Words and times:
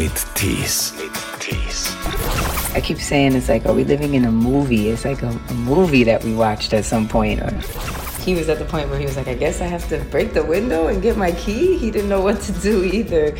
mit 0.00 0.26
Tees. 0.34 0.94
Tees. 1.40 1.94
I 2.74 2.80
keep 2.82 2.98
saying 2.98 3.34
it's 3.34 3.50
like, 3.50 3.66
are 3.66 3.74
we 3.74 3.84
living 3.84 4.14
in 4.14 4.24
a 4.24 4.32
movie? 4.32 4.88
It's 4.88 5.04
like 5.04 5.22
a, 5.22 5.28
a 5.28 5.54
movie 5.54 6.04
that 6.04 6.24
we 6.24 6.34
watched 6.34 6.72
at 6.72 6.86
some 6.86 7.06
point. 7.06 7.40
Or 7.40 7.50
he 8.22 8.34
was 8.34 8.48
at 8.48 8.58
the 8.58 8.64
point 8.64 8.88
where 8.88 8.98
he 8.98 9.04
was 9.04 9.18
like, 9.18 9.28
I 9.28 9.34
guess 9.34 9.60
I 9.60 9.66
have 9.66 9.86
to 9.90 9.98
break 10.04 10.32
the 10.32 10.42
window 10.42 10.86
and 10.86 11.02
get 11.02 11.18
my 11.18 11.32
key. 11.32 11.76
He 11.76 11.90
didn't 11.90 12.08
know 12.08 12.22
what 12.22 12.40
to 12.42 12.52
do 12.52 12.82
either. 12.82 13.36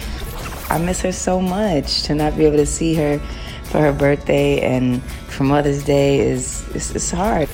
I 0.69 0.77
miss 0.77 1.01
her 1.01 1.13
so 1.13 1.41
much 1.41 2.03
to 2.03 2.15
not 2.15 2.37
be 2.37 2.45
able 2.45 2.59
to 2.59 2.67
see 2.67 2.95
her 2.95 3.19
for 3.65 3.79
her 3.79 3.93
birthday 3.93 4.61
and 4.61 5.03
for 5.33 5.45
Mother's 5.45 5.83
Day 5.83 6.19
is 6.21 6.69
it's, 6.75 6.91
it's 6.95 7.11
hard. 7.11 7.49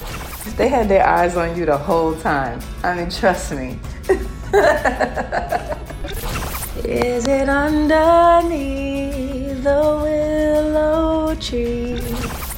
They 0.57 0.67
had 0.67 0.89
their 0.89 1.07
eyes 1.07 1.37
on 1.37 1.57
you 1.57 1.65
the 1.65 1.79
whole 1.79 2.17
time. 2.17 2.59
I 2.83 2.97
mean, 2.97 3.11
trust 3.11 3.53
me. 3.53 3.79
Is 6.87 7.27
it 7.27 7.49
underneath 7.49 9.11
the 9.65 9.83
willow 10.05 11.35
tree? 11.41 11.99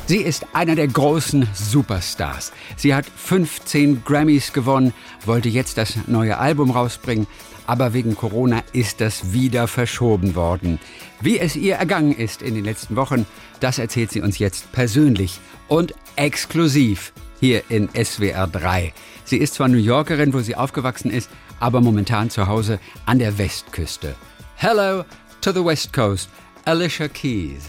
Sie 0.05 0.19
ist 0.19 0.45
einer 0.53 0.75
der 0.75 0.89
großen 0.89 1.49
Superstars. 1.55 2.53
Sie 2.77 2.95
hat 2.95 3.07
15 3.07 4.05
Grammys 4.05 4.53
gewonnen, 4.53 4.93
wollte 5.25 5.49
jetzt 5.49 5.79
das 5.79 5.95
neue 6.07 6.37
Album 6.37 6.73
rausbringen, 6.73 7.27
aber 7.67 7.95
wegen 7.95 8.17
Corona 8.17 8.63
ist 8.75 9.01
das 9.01 9.33
wieder 9.33 9.67
verschoben 9.67 10.35
worden. 10.35 10.79
Wie 11.23 11.39
es 11.39 11.57
ihr 11.57 11.77
ergangen 11.77 12.15
ist 12.15 12.43
in 12.43 12.55
den 12.55 12.65
letzten 12.65 12.97
Wochen, 12.97 13.25
das 13.61 13.79
erzählt 13.79 14.13
sie 14.13 14.21
uns 14.21 14.39
jetzt 14.39 14.71
persönlich 14.73 15.41
und 15.69 15.95
exklusiv 16.17 17.15
hier 17.41 17.63
in 17.71 17.89
SWR 17.95 18.47
3. 18.47 18.93
Sie 19.25 19.39
ist 19.39 19.55
zwar 19.55 19.69
New 19.69 19.79
Yorkerin, 19.79 20.35
wo 20.35 20.41
sie 20.41 20.55
aufgewachsen 20.57 21.11
ist, 21.11 21.31
aber 21.61 21.81
momentan 21.81 22.31
zu 22.31 22.47
Hause 22.47 22.79
an 23.07 23.19
der 23.19 23.39
Westküste. 23.39 24.15
Hello 24.57 25.05
to 25.41 25.53
the 25.53 25.65
West 25.65 25.93
Coast, 25.93 26.29
Alicia 26.65 27.09
Keys. 27.09 27.69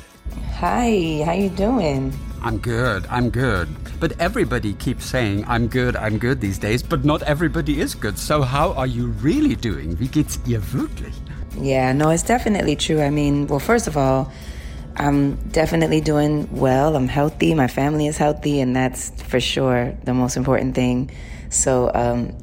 Hi, 0.59 1.23
how 1.25 1.33
you 1.33 1.49
doing? 1.49 2.13
I'm 2.41 2.57
good, 2.57 3.05
I'm 3.09 3.29
good. 3.29 3.67
But 3.99 4.13
everybody 4.19 4.73
keeps 4.73 5.05
saying 5.05 5.45
I'm 5.47 5.67
good, 5.67 5.95
I'm 5.95 6.19
good 6.19 6.39
these 6.39 6.57
days, 6.57 6.83
but 6.83 7.03
not 7.03 7.21
everybody 7.23 7.81
is 7.81 7.95
good. 7.95 8.17
So 8.17 8.41
how 8.41 8.73
are 8.73 8.87
you 8.87 9.07
really 9.21 9.55
doing? 9.55 9.97
Wie 9.99 10.07
geht's 10.07 10.39
ihr 10.45 10.61
wirklich? 10.71 11.13
Yeah, 11.59 11.91
no, 11.93 12.09
it's 12.09 12.23
definitely 12.23 12.75
true. 12.75 13.01
I 13.01 13.09
mean, 13.09 13.47
well, 13.47 13.59
first 13.59 13.87
of 13.87 13.97
all, 13.97 14.31
I'm 14.95 15.35
definitely 15.51 16.01
doing 16.01 16.47
well. 16.51 16.95
I'm 16.95 17.07
healthy. 17.07 17.53
My 17.53 17.67
family 17.67 18.07
is 18.07 18.17
healthy, 18.17 18.61
and 18.61 18.75
that's 18.75 19.11
for 19.23 19.39
sure 19.39 19.93
the 20.03 20.13
most 20.13 20.37
important 20.37 20.75
thing. 20.75 21.09
So, 21.49 21.91
um, 21.93 22.37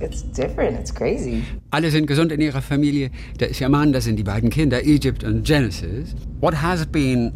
it's 0.00 0.22
different. 0.22 0.78
It's 0.78 0.92
crazy. 0.92 1.42
Alle 1.70 1.90
sind 1.90 2.06
gesund 2.06 2.32
in 2.32 2.40
ihrer 2.40 2.62
Familie. 2.62 3.10
Da 3.38 3.46
ist 3.46 3.60
ihr 3.60 3.68
Mann, 3.68 3.92
das 3.92 4.04
sind 4.04 4.16
die 4.16 4.24
beiden 4.24 4.50
Kinder, 4.50 4.84
Egypt 4.84 5.24
und 5.24 5.44
Genesis. 5.44 6.14
What 6.40 6.54
has 6.54 6.86
been 6.86 7.32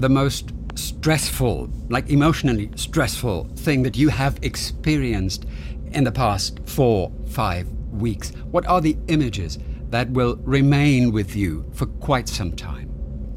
the 0.00 0.08
most 0.08 0.52
stressful, 0.74 1.68
like 1.88 2.10
emotionally 2.10 2.70
stressful 2.76 3.46
thing 3.56 3.82
that 3.84 3.96
you 3.96 4.10
have 4.10 4.36
experienced 4.42 5.46
in 5.92 6.04
the 6.04 6.12
past 6.12 6.60
four, 6.66 7.10
five 7.26 7.66
weeks? 7.92 8.32
What 8.50 8.66
are 8.66 8.80
the 8.80 8.96
images 9.08 9.58
that 9.90 10.10
will 10.10 10.36
remain 10.44 11.12
with 11.12 11.36
you 11.36 11.64
for 11.72 11.86
quite 12.00 12.28
some 12.28 12.52
time? 12.52 12.90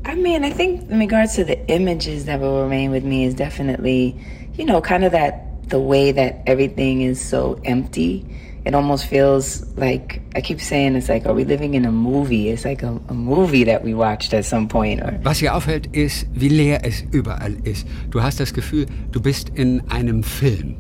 I 0.06 0.16
mean, 0.16 0.44
I 0.46 0.52
think 0.52 0.90
in 0.90 1.00
regards 1.00 1.36
to 1.36 1.44
the 1.44 1.60
images 1.68 2.26
that 2.26 2.40
will 2.40 2.64
remain 2.64 2.92
with 2.92 3.04
me 3.04 3.26
is 3.26 3.34
definitely, 3.34 4.16
you 4.56 4.66
know, 4.66 4.82
kind 4.82 5.04
of 5.04 5.12
that 5.12 5.70
the 5.70 5.80
way 5.80 6.14
that 6.14 6.42
everything 6.48 7.02
is 7.02 7.20
so 7.20 7.60
empty 7.66 8.26
it 8.68 8.76
almost 8.76 9.06
feels 9.06 9.66
like 9.78 10.22
I 10.36 10.42
keep 10.42 10.60
saying 10.60 10.98
it's 10.98 11.08
like, 11.08 11.26
are 11.26 11.34
we 11.34 11.46
living 11.46 11.74
in 11.74 11.86
a 11.86 11.92
movie? 11.92 12.50
It's 12.50 12.66
like 12.66 12.84
a, 12.84 13.00
a 13.08 13.14
movie 13.14 13.64
that 13.64 13.82
we 13.82 13.94
watched 13.94 14.34
at 14.34 14.44
some 14.44 14.68
point. 14.68 15.00
Or 15.02 15.18
Was 15.24 15.40
hier 15.40 15.56
auffällt, 15.56 15.88
ist, 15.96 16.28
wie 16.34 16.50
leer 16.50 16.82
es 16.84 17.02
überall 17.14 17.56
ist. 17.64 17.88
Du 18.10 18.22
hast 18.22 18.42
das 18.42 18.54
Gefühl, 18.54 18.86
du 19.12 19.22
bist 19.22 19.50
in 19.56 19.82
einem 19.90 20.22
Film. 20.22 20.76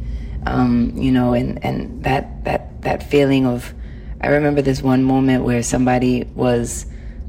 Um, 0.46 0.92
you 0.98 1.12
know, 1.12 1.32
and, 1.34 1.64
and 1.64 2.04
that, 2.04 2.44
that, 2.44 2.82
that 2.82 3.04
feeling 3.04 3.46
of, 3.46 3.74
I 4.22 4.28
remember 4.28 4.62
this 4.62 4.84
one 4.84 5.02
moment 5.02 5.46
where 5.46 5.64
somebody 5.64 6.26
was 6.36 6.88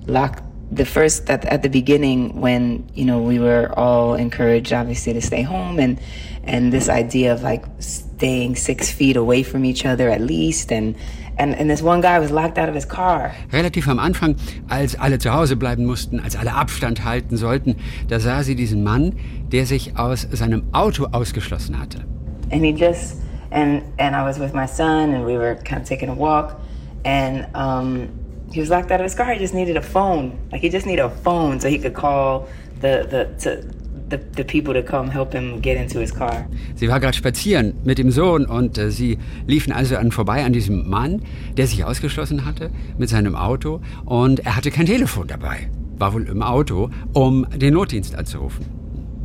locked 0.08 0.42
the 0.70 0.84
first 0.84 1.28
at, 1.30 1.44
at 1.46 1.62
the 1.62 1.68
beginning 1.68 2.40
when 2.40 2.88
you 2.94 3.04
know 3.04 3.20
we 3.20 3.38
were 3.38 3.72
all 3.76 4.14
encouraged 4.14 4.72
obviously 4.72 5.12
to 5.12 5.20
stay 5.20 5.42
home 5.42 5.78
and 5.78 5.98
and 6.44 6.72
this 6.72 6.88
idea 6.88 7.32
of 7.32 7.42
like 7.42 7.64
staying 7.78 8.56
six 8.56 8.90
feet 8.90 9.16
away 9.16 9.42
from 9.42 9.64
each 9.64 9.86
other 9.86 10.10
at 10.10 10.20
least 10.20 10.70
and 10.72 10.94
and, 11.38 11.54
and 11.54 11.70
this 11.70 11.80
one 11.80 12.00
guy 12.00 12.18
was 12.18 12.32
locked 12.32 12.58
out 12.58 12.68
of 12.68 12.74
his 12.74 12.84
car. 12.84 13.32
Relativ 13.52 13.86
am 13.86 14.00
Anfang, 14.00 14.34
als 14.68 14.98
alle 14.98 15.18
zu 15.18 15.32
Hause 15.32 15.54
bleiben 15.54 15.86
mussten, 15.86 16.18
als 16.18 16.34
alle 16.34 16.52
Abstand 16.52 17.04
halten 17.04 17.36
sollten, 17.36 17.76
da 18.08 18.18
sah 18.18 18.42
sie 18.42 18.56
diesen 18.56 18.82
Mann, 18.82 19.14
der 19.52 19.64
sich 19.64 19.96
aus 19.96 20.26
seinem 20.32 20.64
Auto 20.72 21.06
ausgeschlossen 21.12 21.78
hatte. 21.78 22.04
And 22.50 22.64
he 22.64 22.72
just 22.72 23.18
and 23.50 23.82
and 23.98 24.16
I 24.16 24.24
was 24.24 24.40
with 24.40 24.52
my 24.52 24.66
son 24.66 25.14
and 25.14 25.24
we 25.24 25.38
were 25.38 25.54
kind 25.64 25.80
of 25.80 25.88
taking 25.88 26.08
a 26.08 26.14
walk 26.14 26.60
and 27.04 27.46
um 27.54 28.08
he 28.52 28.60
was 28.60 28.70
locked 28.70 28.90
out 28.90 29.00
of 29.00 29.04
his 29.04 29.14
car. 29.14 29.32
He 29.32 29.38
just 29.38 29.54
needed 29.54 29.76
a 29.76 29.82
phone. 29.82 30.38
Like 30.52 30.60
he 30.60 30.68
just 30.68 30.86
needed 30.86 31.04
a 31.04 31.10
phone 31.10 31.60
so 31.60 31.68
he 31.68 31.78
could 31.78 31.94
call 31.94 32.48
the 32.80 33.06
the 33.10 33.28
to 33.42 33.62
the, 34.08 34.18
the 34.36 34.44
people 34.44 34.72
to 34.72 34.82
come 34.82 35.10
help 35.10 35.32
him 35.32 35.60
get 35.60 35.76
into 35.76 36.00
his 36.00 36.12
car. 36.12 36.46
Sie 36.74 36.88
war 36.88 37.00
gerade 37.00 37.14
spazieren 37.16 37.74
mit 37.84 37.98
dem 37.98 38.10
Sohn 38.10 38.46
und 38.46 38.78
äh, 38.78 38.90
sie 38.90 39.18
liefen 39.46 39.72
also 39.72 39.96
an 39.96 40.12
vorbei 40.12 40.44
an 40.44 40.52
diesem 40.52 40.88
Mann, 40.88 41.22
der 41.56 41.66
sich 41.66 41.84
ausgeschlossen 41.84 42.44
hatte 42.44 42.70
mit 42.96 43.08
seinem 43.08 43.34
Auto 43.34 43.80
und 44.04 44.40
er 44.40 44.56
hatte 44.56 44.70
kein 44.70 44.86
Telefon 44.86 45.26
dabei. 45.26 45.70
War 45.98 46.14
wohl 46.14 46.26
im 46.28 46.42
Auto, 46.42 46.90
um 47.12 47.46
den 47.54 47.74
Notdienst 47.74 48.14
anzurufen. 48.14 48.64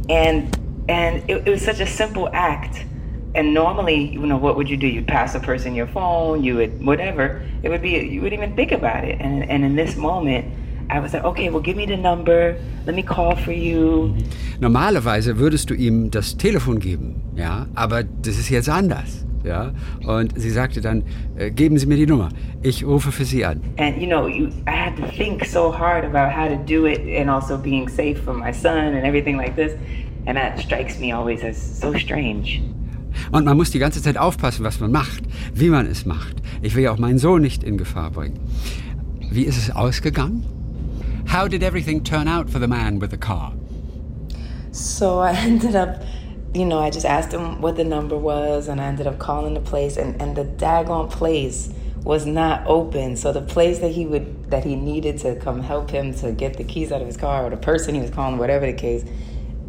And 0.09 0.57
and 0.90 1.23
it, 1.29 1.47
it 1.47 1.53
was 1.53 1.63
such 1.63 1.79
a 1.79 1.85
simple 1.85 2.29
act. 2.34 2.85
And 3.36 3.54
normally, 3.54 4.14
you 4.14 4.26
know, 4.28 4.38
what 4.38 4.56
would 4.58 4.70
you 4.70 4.78
do? 4.78 4.88
You'd 4.88 5.08
pass 5.08 5.34
a 5.34 5.40
person 5.40 5.74
your 5.74 5.88
phone, 5.88 6.44
you 6.44 6.56
would 6.56 6.86
whatever. 6.86 7.42
It 7.64 7.70
would 7.70 7.82
be 7.82 7.90
you 7.90 8.22
wouldn't 8.22 8.42
even 8.42 8.56
think 8.56 8.72
about 8.72 9.04
it. 9.04 9.20
And 9.20 9.50
and 9.50 9.64
in 9.66 9.76
this 9.76 9.96
moment, 9.96 10.46
I 10.90 11.00
was 11.00 11.14
like, 11.14 11.24
okay, 11.24 11.50
well, 11.50 11.62
give 11.62 11.76
me 11.76 11.88
the 11.88 11.98
number. 11.98 12.56
Let 12.86 12.96
me 12.96 13.02
call 13.02 13.36
for 13.36 13.52
you. 13.52 14.14
Normalerweise 14.60 15.40
würdest 15.40 15.70
du 15.70 15.74
ihm 15.74 16.12
das 16.12 16.38
Telefon 16.38 16.80
geben, 16.80 17.22
ja, 17.36 17.66
aber 17.74 18.04
das 18.04 18.38
ist 18.38 18.50
jetzt 18.50 18.70
anders. 18.70 19.26
Ja, 19.44 19.74
und 20.06 20.40
sie 20.40 20.52
sagte 20.52 20.80
dann, 20.80 21.04
äh, 21.36 21.52
geben 21.52 21.78
Sie 21.78 21.86
mir 21.86 21.98
die 21.98 22.06
Nummer. 22.06 22.30
Ich 22.62 22.86
rufe 22.86 23.12
für 23.12 23.26
Sie 23.26 23.44
an. 23.44 23.60
And 23.78 23.98
you 23.98 24.08
know, 24.08 24.28
you, 24.28 24.48
I 24.68 24.72
had 24.72 24.96
to 24.96 25.06
think 25.18 25.44
so 25.44 25.70
hard 25.70 26.06
about 26.06 26.32
how 26.32 26.48
to 26.48 26.56
do 26.56 26.86
it 26.86 27.02
and 27.20 27.30
also 27.30 27.58
being 27.58 27.90
safe 27.90 28.22
for 28.24 28.34
my 28.34 28.54
son 28.54 28.94
and 28.96 29.04
everything 29.06 29.36
like 29.36 29.56
this. 29.56 29.74
And 30.28 30.38
that 30.38 30.60
strikes 30.60 30.98
me 30.98 31.12
always 31.12 31.44
as 31.44 31.58
so 31.58 31.94
strange. 31.98 32.62
Und 33.31 33.46
man 33.46 33.57
muss 33.57 33.72
die 33.72 33.79
ganze 33.79 34.01
Zeit 34.01 34.18
aufpassen, 34.18 34.63
was 34.63 34.79
man 34.79 34.91
macht, 34.91 35.24
wie 35.53 35.69
man 35.69 35.88
es 35.88 36.06
macht. 36.06 36.41
Ich 36.62 36.75
will 36.75 36.84
ja 36.84 36.91
auch 36.91 36.97
meinen 36.97 37.19
Sohn 37.19 37.41
nicht 37.41 37.63
in 37.63 37.78
Gefahr 37.78 38.12
bringen. 38.12 38.40
Wie 39.31 39.44
ist 39.44 39.57
es 39.57 39.75
ausgegangen? 39.75 40.44
How 41.31 41.47
did 41.47 41.63
everything 41.63 42.03
turn 42.03 42.28
out 42.28 42.50
for 42.50 42.59
the 42.59 42.68
man 42.68 43.00
with 43.00 43.09
the 43.09 43.18
car? 43.18 43.53
So 44.72 45.19
I 45.19 45.31
ended 45.46 45.75
up, 45.75 46.03
you 46.53 46.66
know, 46.66 46.79
I 46.79 46.90
just 46.90 47.06
asked 47.06 47.34
him 47.34 47.62
what 47.62 47.75
the 47.75 47.84
number 47.84 48.18
was, 48.18 48.68
and 48.68 48.79
I 48.79 48.85
ended 48.85 49.07
up 49.07 49.19
calling 49.19 49.53
the 49.53 49.62
place, 49.62 49.97
and, 49.97 50.22
and 50.22 50.35
the 50.35 50.46
daggone 50.46 51.09
place 51.09 51.69
was 52.03 52.25
not 52.25 52.68
open. 52.68 53.16
So 53.16 53.31
the 53.31 53.41
place 53.41 53.79
that 53.79 53.91
he 53.91 54.06
would 54.06 54.52
that 54.52 54.63
he 54.63 54.75
needed 54.75 55.18
to 55.19 55.35
come 55.38 55.62
help 55.62 55.90
him 55.90 56.13
to 56.16 56.31
get 56.31 56.57
the 56.57 56.63
keys 56.63 56.91
out 56.91 57.02
of 57.02 57.07
his 57.07 57.18
car, 57.18 57.46
or 57.46 57.50
the 57.50 57.57
person 57.57 57.96
he 57.96 58.02
was 58.02 58.12
calling, 58.12 58.38
whatever 58.38 58.66
the 58.66 58.73
case, 58.73 59.06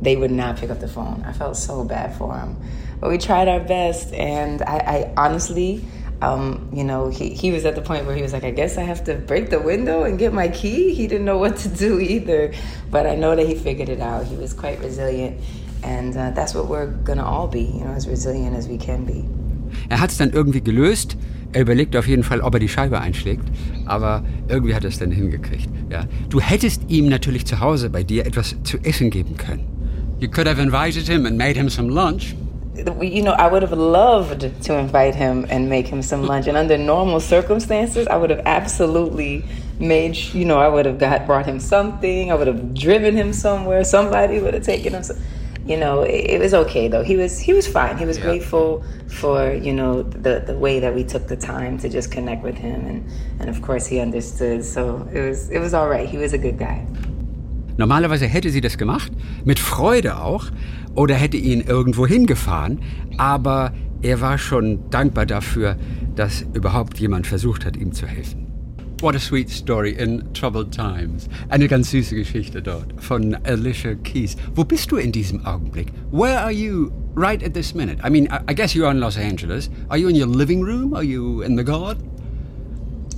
they 0.03 0.17
would 0.17 0.31
not 0.31 0.57
pick 0.57 0.71
up 0.71 0.81
the 0.81 0.89
phone. 0.89 1.23
I 1.25 1.33
felt 1.33 1.57
so 1.57 1.85
bad 1.85 2.15
for 2.17 2.37
him, 2.37 2.57
but 3.05 3.11
we 3.11 3.19
tried 3.19 3.49
our 3.49 3.61
best, 3.61 4.15
and 4.15 4.63
I, 4.63 4.77
I 4.97 5.13
honestly. 5.19 5.85
Um, 6.23 6.71
you 6.73 6.85
know, 6.85 7.11
he, 7.11 7.35
he 7.35 7.53
was 7.53 7.67
at 7.67 7.75
the 7.75 7.83
point 7.83 8.07
where 8.07 8.17
he 8.17 8.23
was 8.23 8.33
like, 8.33 8.45
I 8.45 8.51
guess 8.51 8.79
I 8.79 8.83
have 8.83 9.05
to 9.05 9.17
break 9.17 9.51
the 9.51 9.61
window 9.61 10.05
and 10.05 10.19
get 10.19 10.33
my 10.33 10.49
key. 10.49 10.95
He 10.95 11.07
didn't 11.07 11.27
know 11.27 11.37
what 11.37 11.59
to 11.59 11.69
do 11.69 12.01
either. 12.01 12.55
But 12.91 13.05
I 13.07 13.15
know 13.15 13.37
that 13.37 13.47
he 13.47 13.57
figured 13.57 13.91
it 13.91 14.01
out. 14.01 14.25
He 14.25 14.37
was 14.37 14.55
quite 14.55 14.81
resilient. 14.81 15.39
And 15.83 16.17
uh, 16.17 16.31
that's 16.31 16.55
what 16.55 16.69
we're 16.69 16.87
going 17.05 17.19
to 17.19 17.25
all 17.27 17.47
be, 17.47 17.61
you 17.61 17.85
know, 17.85 17.93
as 17.93 18.09
resilient 18.09 18.57
as 18.57 18.69
we 18.69 18.79
can 18.79 19.05
be. 19.05 19.23
Er 19.91 20.01
hat 20.01 20.13
es 20.13 20.17
dann 20.17 20.31
irgendwie 20.31 20.63
gelöst. 20.63 21.19
Er 21.53 21.61
überlegt 21.61 21.95
auf 21.97 22.07
jeden 22.07 22.23
Fall, 22.23 22.41
ob 22.41 22.55
er 22.55 22.61
die 22.61 22.71
Scheibe 22.71 22.99
einschlägt. 23.01 23.45
Aber 23.85 24.25
irgendwie 24.49 24.75
hat 24.75 24.85
er 24.85 24.89
es 24.89 24.99
dann 24.99 25.11
hingekriegt. 25.11 25.69
Ja. 25.91 26.07
Du 26.31 26.41
hättest 26.41 26.89
ihm 26.89 27.11
natürlich 27.11 27.45
zu 27.45 27.61
Hause 27.61 27.91
bei 27.91 28.03
dir 28.03 28.25
etwas 28.25 28.57
zu 28.63 28.79
essen 28.79 29.11
geben 29.11 29.37
können. 29.37 29.67
You 30.21 30.31
could 30.31 30.49
have 30.49 30.63
invited 30.63 31.07
him 31.07 31.27
and 31.27 31.37
made 31.37 31.59
him 31.59 31.69
some 31.69 31.91
lunch. 31.91 32.35
You 32.75 33.23
know, 33.23 33.33
I 33.33 33.47
would 33.47 33.63
have 33.63 33.73
loved 33.73 34.41
to 34.65 34.75
invite 34.77 35.15
him 35.15 35.47
and 35.49 35.69
make 35.69 35.87
him 35.87 36.03
some 36.03 36.25
lunch. 36.25 36.47
And 36.47 36.57
under 36.57 36.77
normal 36.77 37.21
circumstances, 37.21 38.07
I 38.09 38.17
would 38.17 38.31
have 38.31 38.43
absolutely 38.47 39.45
made, 39.79 40.17
you 40.17 40.45
know, 40.45 40.59
I 40.59 40.69
would 40.69 40.87
have 40.87 40.99
got 40.99 41.27
brought 41.27 41.47
him 41.47 41.61
something. 41.61 42.33
I 42.33 42.35
would 42.35 42.47
have 42.47 42.75
driven 42.75 43.17
him 43.17 43.33
somewhere. 43.33 43.85
Somebody 43.85 44.41
would 44.41 44.55
have 44.55 44.65
taken 44.65 44.93
him. 44.95 45.05
you 45.67 45.77
know, 45.77 46.03
it, 46.03 46.31
it, 46.31 46.41
was 46.41 46.53
okay 46.53 46.89
though. 46.89 47.03
He 47.03 47.17
was 47.17 47.39
he 47.39 47.53
was 47.53 47.67
fine. 47.67 47.97
He 47.97 48.05
was 48.05 48.19
yeah. 48.19 48.25
grateful 48.25 48.85
for 49.09 49.53
you 49.53 49.73
know 49.73 50.03
the 50.03 50.43
the 50.47 50.57
way 50.59 50.81
that 50.81 50.95
we 50.95 51.05
took 51.05 51.27
the 51.27 51.37
time 51.37 51.79
to 51.79 51.89
just 51.89 52.11
connect 52.11 52.43
with 52.43 52.57
him, 52.57 52.87
and 52.87 53.09
and 53.41 53.49
of 53.49 53.63
course 53.63 53.87
he 53.87 54.01
understood. 54.01 54.65
So 54.65 55.09
it 55.13 55.21
was 55.21 55.49
it 55.51 55.61
was 55.61 55.73
all 55.73 55.89
right. 55.89 56.09
He 56.09 56.19
was 56.19 56.33
a 56.35 56.39
good 56.39 56.59
guy. 56.59 56.87
Normalerweise 57.77 58.27
hätte 58.27 58.51
sie 58.51 58.61
das 58.61 58.79
gemacht, 58.79 59.11
mit 59.45 59.59
Freude 59.59 60.17
auch, 60.17 60.45
oder 60.95 61.15
hätte 61.15 61.37
ihn 61.37 61.61
irgendwo 61.61 62.07
hingefahren, 62.07 62.81
aber 63.17 63.73
er 64.03 64.21
war 64.21 64.39
schon 64.39 64.91
dankbar 64.91 65.27
dafür, 65.27 65.77
dass 66.15 66.45
überhaupt 66.53 66.99
jemand 66.99 67.27
versucht 67.27 67.65
hat, 67.65 67.77
ihm 67.77 67.93
zu 67.93 68.07
helfen. 68.07 68.45
What 69.01 69.17
a 69.17 69.19
sweet 69.19 69.51
story 69.51 69.91
in 69.91 70.23
troubled 70.33 70.71
times. 70.71 71.29
Eine 71.49 71.69
ganz 71.69 71.91
süße 71.91 72.15
Geschichte 72.15 72.63
dort 72.63 72.95
von 73.03 73.35
Alicia 73.45 73.95
Keys. 73.97 74.37
Wo 74.55 74.65
bist 74.65 74.91
du 74.93 74.97
in 74.97 75.13
diesem 75.13 75.45
Augenblick? 75.45 75.89
Where 76.11 76.41
are 76.41 76.53
you 76.53 76.91
right 77.15 77.43
at 77.45 77.53
this 77.55 77.75
minute? 77.75 77.99
I 78.03 78.09
mean, 78.09 78.29
I 78.49 78.55
guess 78.55 78.75
you're 78.75 78.91
in 78.91 79.01
Los 79.01 79.19
Angeles. 79.19 79.69
Are 79.89 79.99
you 79.99 80.09
in 80.09 80.17
your 80.17 80.29
living 80.29 80.63
room? 80.63 80.95
Are 80.95 81.05
you 81.05 81.43
in 81.43 81.57
the 81.57 81.65
garden? 81.65 82.14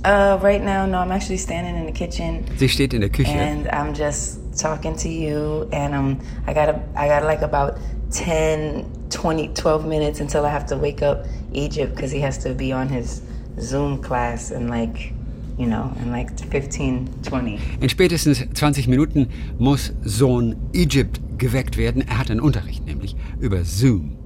Uh, 0.03 0.37
right 0.41 0.61
now, 0.61 0.85
no, 0.85 0.99
I'm 0.99 1.11
actually 1.11 1.37
standing 1.37 1.75
in 1.75 1.85
the 1.85 1.91
kitchen. 1.91 2.45
Sie 2.57 2.67
steht 2.67 2.93
in 2.93 3.01
der 3.01 3.09
Küche. 3.09 3.27
And 3.27 3.67
I'm 3.69 3.93
just 3.93 4.39
talking 4.57 4.95
to 4.97 5.09
you, 5.09 5.67
and 5.71 5.93
um, 5.93 6.19
I 6.45 6.53
got 6.53 6.69
a, 6.69 6.81
I 6.95 7.07
got 7.07 7.23
like 7.23 7.41
about 7.41 7.77
10, 8.11 9.09
20, 9.09 9.49
12 9.49 9.85
minutes 9.85 10.19
until 10.19 10.45
I 10.45 10.49
have 10.49 10.65
to 10.67 10.77
wake 10.77 11.01
up 11.01 11.25
Egypt 11.53 11.95
because 11.95 12.11
he 12.11 12.21
has 12.21 12.37
to 12.39 12.53
be 12.53 12.71
on 12.71 12.87
his 12.87 13.21
Zoom 13.59 14.01
class 14.01 14.51
in 14.51 14.67
like, 14.67 15.13
you 15.57 15.65
know, 15.65 15.91
in 15.99 16.11
like 16.11 16.37
15, 16.39 17.23
20. 17.23 17.59
In 17.81 17.89
spätestens 17.89 18.45
20 18.53 18.87
Minuten 18.87 19.29
muss 19.57 19.93
Sohn 20.03 20.55
Egypt 20.73 21.19
geweckt 21.37 21.77
werden. 21.77 22.07
Er 22.07 22.19
hat 22.19 22.31
einen 22.31 22.39
Unterricht 22.39 22.85
nämlich 22.85 23.15
über 23.39 23.63
Zoom. 23.63 24.17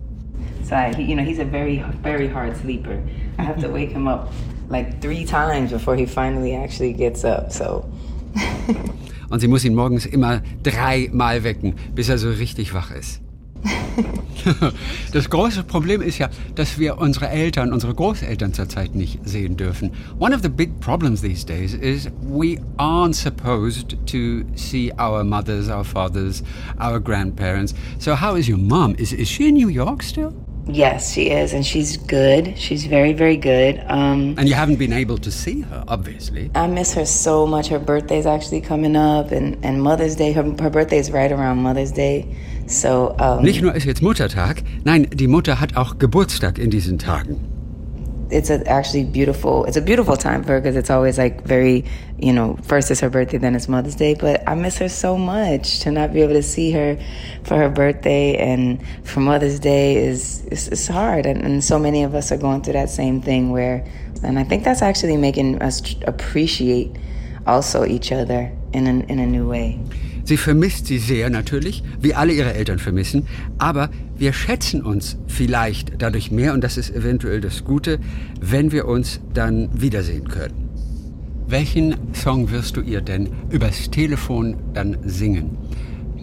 So, 0.64 0.76
I, 0.76 0.92
you 0.98 1.16
know, 1.16 1.24
he's 1.24 1.40
a 1.40 1.46
very, 1.46 1.84
very 2.04 2.30
hard 2.30 2.56
sleeper. 2.56 3.02
I 3.38 3.44
have 3.44 3.60
to 3.62 3.68
wake 3.68 3.92
him 3.92 4.08
up 4.08 4.32
like 4.72 5.02
three 5.02 5.26
times 5.26 5.72
before 5.72 5.96
he 5.96 6.06
finally 6.06 6.56
actually 6.56 6.94
gets 6.94 7.24
up. 7.24 7.52
So. 7.52 7.86
Und 9.30 9.40
sie 9.40 9.48
muss 9.48 9.64
ihn 9.64 9.76
morgens 9.76 10.06
immer 10.06 10.42
dreimal 10.64 11.44
wecken, 11.44 11.76
bis 11.96 12.10
er 12.10 12.18
so 12.18 12.30
richtig 12.30 12.74
wach 12.74 12.92
ist. 12.92 13.22
Das 15.14 15.30
große 15.30 15.64
Problem 15.64 16.02
ist 16.02 16.18
ja, 16.18 16.30
dass 16.56 16.80
wir 16.80 16.98
unsere 16.98 17.30
Eltern, 17.30 17.72
unsere 17.74 17.94
Großeltern 17.94 18.54
zurzeit 18.54 18.96
nicht 18.96 19.20
sehen 19.24 19.56
dürfen. 19.56 19.92
One 20.20 20.34
of 20.36 20.42
the 20.42 20.50
big 20.50 20.80
problems 20.80 21.22
these 21.22 21.46
days 21.46 21.74
is 21.76 22.10
we 22.22 22.58
aren't 22.78 23.14
supposed 23.14 23.98
to 24.08 24.44
see 24.56 24.92
our 24.98 25.24
mothers, 25.24 25.70
our 25.70 25.84
fathers, 25.84 26.44
our 26.80 27.00
grandparents. 27.00 27.76
So 28.00 28.20
how 28.20 28.36
is 28.36 28.48
your 28.48 28.58
mom? 28.58 28.96
Is, 28.96 29.14
is 29.14 29.30
she 29.30 29.50
in 29.50 29.56
New 29.56 29.70
York 29.70 30.02
still? 30.02 30.34
Yes, 30.74 31.12
she 31.14 31.30
is, 31.30 31.54
and 31.54 31.66
she's 31.66 31.98
good. 31.98 32.58
She's 32.58 32.86
very, 32.86 33.14
very 33.14 33.38
good. 33.38 33.84
Um, 33.88 34.36
and 34.38 34.48
you 34.48 34.56
haven't 34.56 34.78
been 34.78 34.94
able 34.94 35.18
to 35.18 35.32
see 35.32 35.62
her, 35.62 35.84
obviously. 35.88 36.50
I 36.56 36.68
miss 36.68 36.94
her 36.94 37.06
so 37.06 37.46
much. 37.46 37.68
Her 37.68 37.80
birthday's 37.80 38.26
actually 38.26 38.62
coming 38.62 38.96
up, 38.96 39.32
and, 39.32 39.58
and 39.64 39.82
Mother's 39.82 40.16
Day. 40.16 40.32
Her, 40.32 40.44
her 40.44 40.70
birthday 40.70 40.98
is 40.98 41.12
right 41.12 41.32
around 41.32 41.58
Mother's 41.58 41.92
Day. 41.92 42.26
So, 42.68 43.16
um, 43.20 43.44
Nicht 43.44 43.62
nur 43.62 43.76
ist 43.76 43.86
jetzt 43.86 44.02
Muttertag, 44.02 44.64
nein, 44.86 45.08
die 45.14 45.28
Mutter 45.28 45.60
hat 45.60 45.76
auch 45.76 45.98
Geburtstag 45.98 46.58
in 46.58 46.70
diesen 46.70 46.98
Tagen. 47.00 47.51
It's 48.32 48.50
a 48.50 48.66
actually 48.68 49.04
beautiful. 49.04 49.66
It's 49.66 49.78
a 49.78 49.82
beautiful 49.82 50.16
time 50.16 50.44
for 50.44 50.54
her 50.54 50.62
because 50.62 50.76
it's 50.76 50.90
always 50.90 51.18
like 51.18 51.44
very, 51.44 51.86
you 52.18 52.34
know, 52.34 52.58
first 52.64 52.90
is 52.92 53.00
her 53.02 53.10
birthday, 53.10 53.38
then 53.38 53.56
it's 53.56 53.68
Mother's 53.68 53.96
Day. 53.96 54.16
But 54.16 54.48
I 54.48 54.56
miss 54.56 54.78
her 54.78 54.90
so 54.90 55.18
much 55.18 55.80
to 55.82 55.92
not 55.92 56.14
be 56.14 56.22
able 56.22 56.34
to 56.34 56.44
see 56.44 56.72
her 56.72 56.98
for 57.44 57.58
her 57.58 57.70
birthday 57.70 58.38
and 58.38 58.82
for 59.04 59.20
Mother's 59.20 59.60
Day 59.60 59.98
is 59.98 60.46
it's, 60.46 60.68
it's 60.68 60.88
hard, 60.88 61.26
and, 61.26 61.42
and 61.42 61.64
so 61.64 61.78
many 61.78 62.04
of 62.04 62.16
us 62.16 62.32
are 62.32 62.38
going 62.38 62.62
through 62.62 62.74
that 62.74 62.90
same 62.90 63.22
thing 63.22 63.52
where, 63.52 63.86
and 64.24 64.40
I 64.40 64.44
think 64.44 64.64
that's 64.64 64.82
actually 64.82 65.18
making 65.18 65.62
us 65.62 65.96
appreciate 66.08 66.96
also 67.46 67.86
each 67.86 68.12
other 68.12 68.52
in 68.74 68.88
a, 68.88 69.12
in 69.12 69.20
a 69.20 69.26
new 69.26 69.48
way. 69.48 69.80
Sie 70.24 70.38
vermisst 70.38 70.88
sie 70.88 70.98
sehr 70.98 71.30
natürlich, 71.30 71.84
wie 72.00 72.14
alle 72.14 72.34
ihre 72.34 72.54
Eltern 72.54 72.80
vermissen, 72.80 73.28
aber 73.58 73.90
wir 74.18 74.34
schätzen 74.34 74.82
uns 74.84 75.18
vielleicht 75.28 76.02
dadurch 76.02 76.32
mehr 76.32 76.54
und 76.54 76.64
das 76.64 76.78
ist 76.78 76.94
eventuell 76.94 77.42
das 77.42 77.64
Gute, 77.64 78.00
wenn 78.40 78.72
wir 78.72 78.88
uns 78.88 79.20
dann 79.34 79.70
wiedersehen 79.74 80.28
können. 80.28 80.70
Welchen 81.48 82.14
Song 82.14 82.50
wirst 82.52 82.78
du 82.78 82.82
ihr 82.82 83.02
denn 83.02 83.30
übers 83.50 83.90
Telefon 83.90 84.56
dann 84.74 84.98
singen 85.04 85.58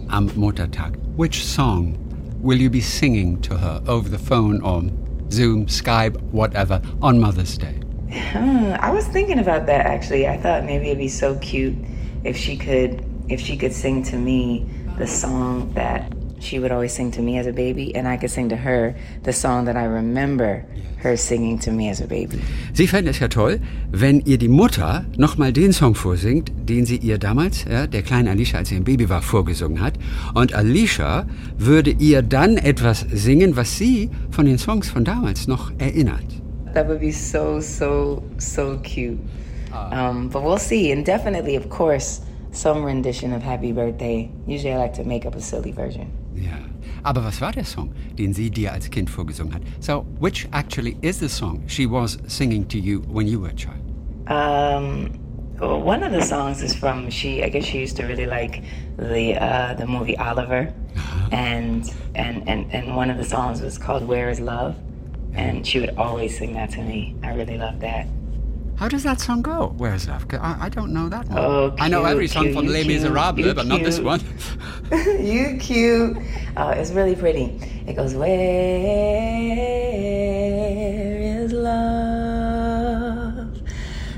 am 0.07 0.29
Muttertag? 0.35 0.97
Which 1.17 1.45
song 1.45 1.95
will 2.41 2.59
you 2.59 2.69
be 2.69 2.81
singing 2.81 3.39
to 3.41 3.55
her 3.55 3.81
over 3.87 4.09
the 4.09 4.17
phone 4.17 4.61
or 4.63 4.83
Zoom, 5.29 5.67
Skype, 5.67 6.17
whatever 6.31 6.81
on 7.01 7.19
Mother's 7.19 7.57
Day? 7.57 7.75
Hmm, 8.09 8.73
I 8.79 8.91
was 8.91 9.05
thinking 9.07 9.39
about 9.39 9.67
that 9.67 9.85
actually. 9.85 10.27
I 10.27 10.37
thought 10.37 10.63
maybe 10.65 10.87
it'd 10.87 10.97
be 10.97 11.07
so 11.07 11.35
cute 11.35 11.75
if 12.23 12.35
she 12.35 12.57
could 12.57 13.03
if 13.29 13.39
she 13.39 13.57
could 13.57 13.73
sing 13.73 14.03
to 14.03 14.17
me 14.17 14.65
the 14.97 15.07
song 15.07 15.71
that 15.75 16.11
she 16.39 16.59
would 16.59 16.71
always 16.71 16.93
sing 16.93 17.11
to 17.11 17.21
me 17.21 17.37
as 17.37 17.47
a 17.47 17.51
baby, 17.51 17.93
and 17.95 18.07
I 18.07 18.17
could 18.17 18.31
sing 18.31 18.49
to 18.49 18.55
her 18.55 18.95
the 19.23 19.33
song 19.33 19.65
that 19.65 19.75
I 19.75 19.85
remember 19.85 20.65
her 20.97 21.15
singing 21.15 21.59
to 21.59 21.71
me 21.71 21.89
as 21.89 22.01
a 22.01 22.07
baby. 22.07 22.39
Sie 22.73 22.87
fände 22.87 23.09
es 23.09 23.19
ja 23.19 23.27
toll, 23.27 23.59
wenn 23.91 24.21
ihr 24.25 24.37
die 24.37 24.47
Mutter 24.47 25.05
nochmal 25.17 25.53
den 25.53 25.71
Song 25.71 25.95
vorsingt, 25.95 26.51
den 26.67 26.85
sie 26.85 26.97
ihr 26.97 27.17
damals, 27.17 27.65
ja, 27.69 27.87
der 27.87 28.01
kleinen 28.01 28.27
Alicia, 28.27 28.59
als 28.59 28.69
sie 28.69 28.75
ein 28.75 28.83
Baby 28.83 29.09
war, 29.09 29.21
vorgesungen 29.21 29.81
hat. 29.81 29.93
Und 30.33 30.53
Alicia 30.53 31.25
würde 31.57 31.91
ihr 31.91 32.21
dann 32.21 32.57
etwas 32.57 33.05
singen, 33.11 33.55
was 33.55 33.77
sie 33.77 34.09
von 34.31 34.45
den 34.45 34.57
Songs 34.57 34.89
von 34.89 35.05
damals 35.05 35.47
noch 35.47 35.71
erinnert. 35.77 36.25
That 36.73 36.87
would 36.87 36.99
be 36.99 37.11
so, 37.11 37.59
so, 37.59 38.21
so 38.37 38.77
cute. 38.83 39.17
Um, 39.91 40.29
but 40.29 40.43
we'll 40.43 40.57
see. 40.57 40.91
And 40.91 41.05
definitely, 41.05 41.55
of 41.55 41.69
course, 41.69 42.21
some 42.51 42.83
rendition 42.83 43.33
of 43.33 43.41
Happy 43.43 43.71
Birthday. 43.71 44.31
Usually 44.47 44.73
I 44.73 44.77
like 44.77 44.93
to 44.95 45.03
make 45.03 45.25
up 45.25 45.35
a 45.35 45.41
silly 45.41 45.71
version. 45.71 46.11
Ja. 46.35 46.57
Aber 47.03 47.23
was 47.23 47.39
war 47.41 47.51
der 47.51 47.63
Song, 47.63 47.93
den 48.17 48.33
sie 48.33 48.49
dir 48.49 48.73
als 48.73 48.89
Kind 48.89 49.09
vorgesungen 49.09 49.53
hat? 49.53 49.61
So, 49.79 50.05
which 50.19 50.47
actually 50.51 50.97
is 51.01 51.19
the 51.19 51.29
song 51.29 51.63
she 51.67 51.85
was 51.85 52.17
singing 52.27 52.67
to 52.67 52.77
you 52.77 53.01
when 53.07 53.27
you 53.27 53.39
were 53.39 53.49
a 53.49 53.55
child? 53.55 53.79
Um, 54.27 55.17
well, 55.59 55.81
one 55.81 56.03
of 56.03 56.11
the 56.11 56.21
songs 56.21 56.61
is 56.61 56.75
from 56.75 57.09
she. 57.09 57.43
I 57.43 57.49
guess 57.49 57.65
she 57.65 57.79
used 57.79 57.97
to 57.97 58.05
really 58.05 58.25
like 58.25 58.63
the 58.97 59.35
uh, 59.35 59.73
the 59.75 59.85
movie 59.85 60.17
Oliver, 60.17 60.73
and 61.31 61.89
and 62.15 62.47
and 62.47 62.71
and 62.73 62.95
one 62.95 63.09
of 63.09 63.17
the 63.17 63.25
songs 63.25 63.61
was 63.61 63.77
called 63.77 64.07
"Where 64.07 64.29
Is 64.29 64.39
Love," 64.39 64.75
and 65.33 65.65
she 65.65 65.79
would 65.79 65.97
always 65.97 66.37
sing 66.37 66.53
that 66.53 66.69
to 66.71 66.81
me. 66.81 67.15
I 67.23 67.33
really 67.33 67.57
love 67.57 67.79
that. 67.79 68.07
How 68.79 68.87
does 68.87 69.03
that 69.03 69.19
song 69.19 69.41
go? 69.41 69.73
Where 69.75 69.93
is 69.93 70.07
love? 70.07 70.25
I, 70.35 70.55
I 70.61 70.69
don't 70.69 70.93
know 70.93 71.09
that 71.09 71.27
one. 71.27 71.37
Oh, 71.37 71.75
I 71.77 71.89
know 71.89 72.05
every 72.05 72.29
song 72.29 72.43
cute, 72.43 72.55
from 72.55 72.67
Les 72.67 72.85
Miserables, 72.87 73.53
but 73.53 73.67
not 73.67 73.83
this 73.83 73.99
one. 73.99 74.21
you 75.19 75.57
cute. 75.59 76.15
Oh, 76.55 76.69
it's 76.69 76.91
really 76.91 77.13
pretty. 77.13 77.59
It 77.85 77.97
goes, 77.97 78.15
Where 78.15 78.29
is 81.43 81.51
love? 81.51 81.89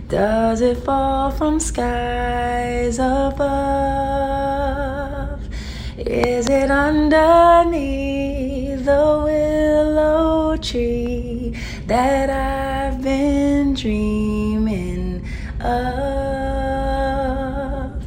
Does 0.07 0.61
it 0.61 0.77
fall 0.77 1.31
from 1.31 1.59
skies 1.59 2.99
above? 2.99 3.39
Is 5.97 6.47
it 6.49 6.69
underneath 6.69 8.05
the 8.85 9.21
willow 9.25 10.55
tree 10.57 11.57
that 11.87 12.29
I've 12.29 13.01
been 13.01 13.73
dreaming? 13.73 14.40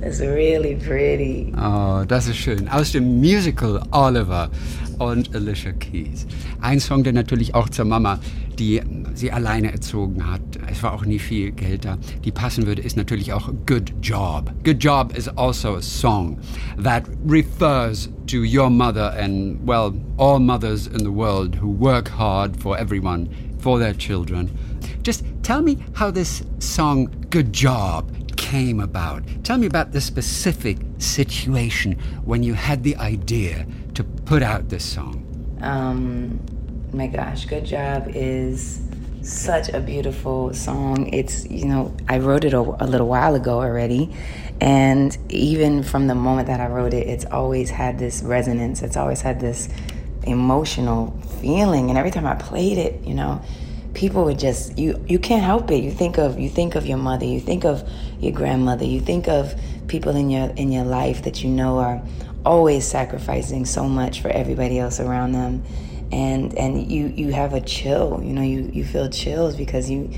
It's 0.02 0.20
really 0.20 0.74
pretty. 0.74 1.52
Oh, 1.56 2.04
das 2.06 2.26
ist 2.26 2.36
schön. 2.36 2.68
Aus 2.68 2.92
dem 2.92 3.20
Musical 3.20 3.80
Oliver 3.92 4.50
und 4.98 5.34
Alicia 5.34 5.72
Keys. 5.72 6.26
Ein 6.60 6.80
Song, 6.80 7.04
der 7.04 7.12
natürlich 7.12 7.54
auch 7.54 7.68
zur 7.68 7.84
Mama, 7.84 8.18
die 8.58 8.80
sie 9.14 9.30
alleine 9.30 9.72
erzogen 9.72 10.28
hat. 10.28 10.40
Es 10.70 10.82
war 10.82 10.94
auch 10.94 11.04
nie 11.04 11.18
viel 11.18 11.52
Geld 11.52 11.84
da. 11.84 11.96
Die 12.24 12.32
passen 12.32 12.66
würde, 12.66 12.82
ist 12.82 12.96
natürlich 12.96 13.32
auch 13.32 13.48
Good 13.66 13.92
Job. 14.02 14.52
Good 14.64 14.82
Job 14.82 15.16
is 15.16 15.28
also 15.28 15.76
a 15.76 15.82
song 15.82 16.38
that 16.82 17.04
refers 17.26 18.10
to 18.26 18.38
your 18.38 18.70
mother 18.70 19.12
and, 19.16 19.58
well, 19.64 19.92
all 20.16 20.40
mothers 20.40 20.88
in 20.88 21.04
the 21.04 21.12
world 21.12 21.56
who 21.60 21.68
work 21.68 22.08
hard 22.08 22.56
for 22.56 22.76
everyone, 22.78 23.28
for 23.58 23.78
their 23.78 23.94
children. 23.96 24.50
Just 25.02 25.24
tell 25.42 25.62
me 25.62 25.78
how 25.94 26.10
this 26.10 26.42
song, 26.58 27.26
Good 27.30 27.52
Job, 27.52 28.36
came 28.36 28.80
about. 28.80 29.22
Tell 29.42 29.58
me 29.58 29.66
about 29.66 29.92
the 29.92 30.00
specific 30.00 30.78
situation 30.98 31.98
when 32.24 32.42
you 32.42 32.54
had 32.54 32.82
the 32.82 32.96
idea 32.96 33.66
to 33.94 34.04
put 34.04 34.42
out 34.42 34.68
this 34.68 34.84
song. 34.84 35.20
Um, 35.60 36.40
my 36.92 37.06
gosh, 37.06 37.46
Good 37.46 37.64
Job 37.64 38.08
is 38.14 38.80
such 39.22 39.70
a 39.70 39.80
beautiful 39.80 40.52
song. 40.52 41.12
It's, 41.12 41.48
you 41.48 41.64
know, 41.64 41.96
I 42.08 42.18
wrote 42.18 42.44
it 42.44 42.52
a, 42.52 42.60
a, 42.60 42.86
little 42.86 43.08
while 43.08 43.34
ago 43.34 43.60
already. 43.60 44.14
And 44.60 45.16
even 45.30 45.82
from 45.82 46.06
the 46.06 46.14
moment 46.14 46.46
that 46.48 46.60
I 46.60 46.66
wrote 46.66 46.94
it, 46.94 47.06
it's 47.08 47.24
always 47.24 47.70
had 47.70 47.98
this 47.98 48.22
resonance. 48.22 48.82
It's 48.82 48.96
always 48.96 49.22
had 49.22 49.40
this 49.40 49.68
emotional 50.24 51.18
feeling. 51.40 51.88
And 51.88 51.98
every 51.98 52.10
time 52.10 52.26
I 52.26 52.34
played 52.34 52.78
it, 52.78 53.02
you 53.04 53.14
know, 53.14 53.42
people 53.94 54.24
would 54.24 54.38
just 54.38 54.76
you 54.78 55.02
you 55.08 55.18
can't 55.18 55.42
help 55.42 55.70
it. 55.70 55.82
You 55.82 55.90
think 55.90 56.18
of 56.18 56.38
you 56.38 56.48
think 56.48 56.74
of 56.74 56.86
your 56.86 56.98
mother, 56.98 57.24
you 57.24 57.40
think 57.40 57.64
of 57.64 57.88
your 58.18 58.32
grandmother, 58.32 58.84
you 58.84 59.00
think 59.00 59.28
of 59.28 59.54
people 59.88 60.14
in 60.16 60.30
your 60.30 60.50
in 60.56 60.72
your 60.72 60.84
life 60.84 61.22
that 61.22 61.42
you 61.42 61.50
know 61.50 61.78
are 61.78 62.02
always 62.44 62.86
sacrificing 62.86 63.64
so 63.64 63.88
much 63.88 64.20
for 64.20 64.28
everybody 64.28 64.78
else 64.78 65.00
around 65.00 65.32
them. 65.32 65.64
And 66.12 66.56
and 66.58 66.90
you 66.90 67.06
you 67.06 67.32
have 67.32 67.54
a 67.54 67.60
chill, 67.60 68.20
you 68.22 68.32
know, 68.32 68.42
you 68.42 68.70
you 68.72 68.84
feel 68.84 69.08
chills 69.08 69.56
because 69.56 69.88
you 69.88 70.10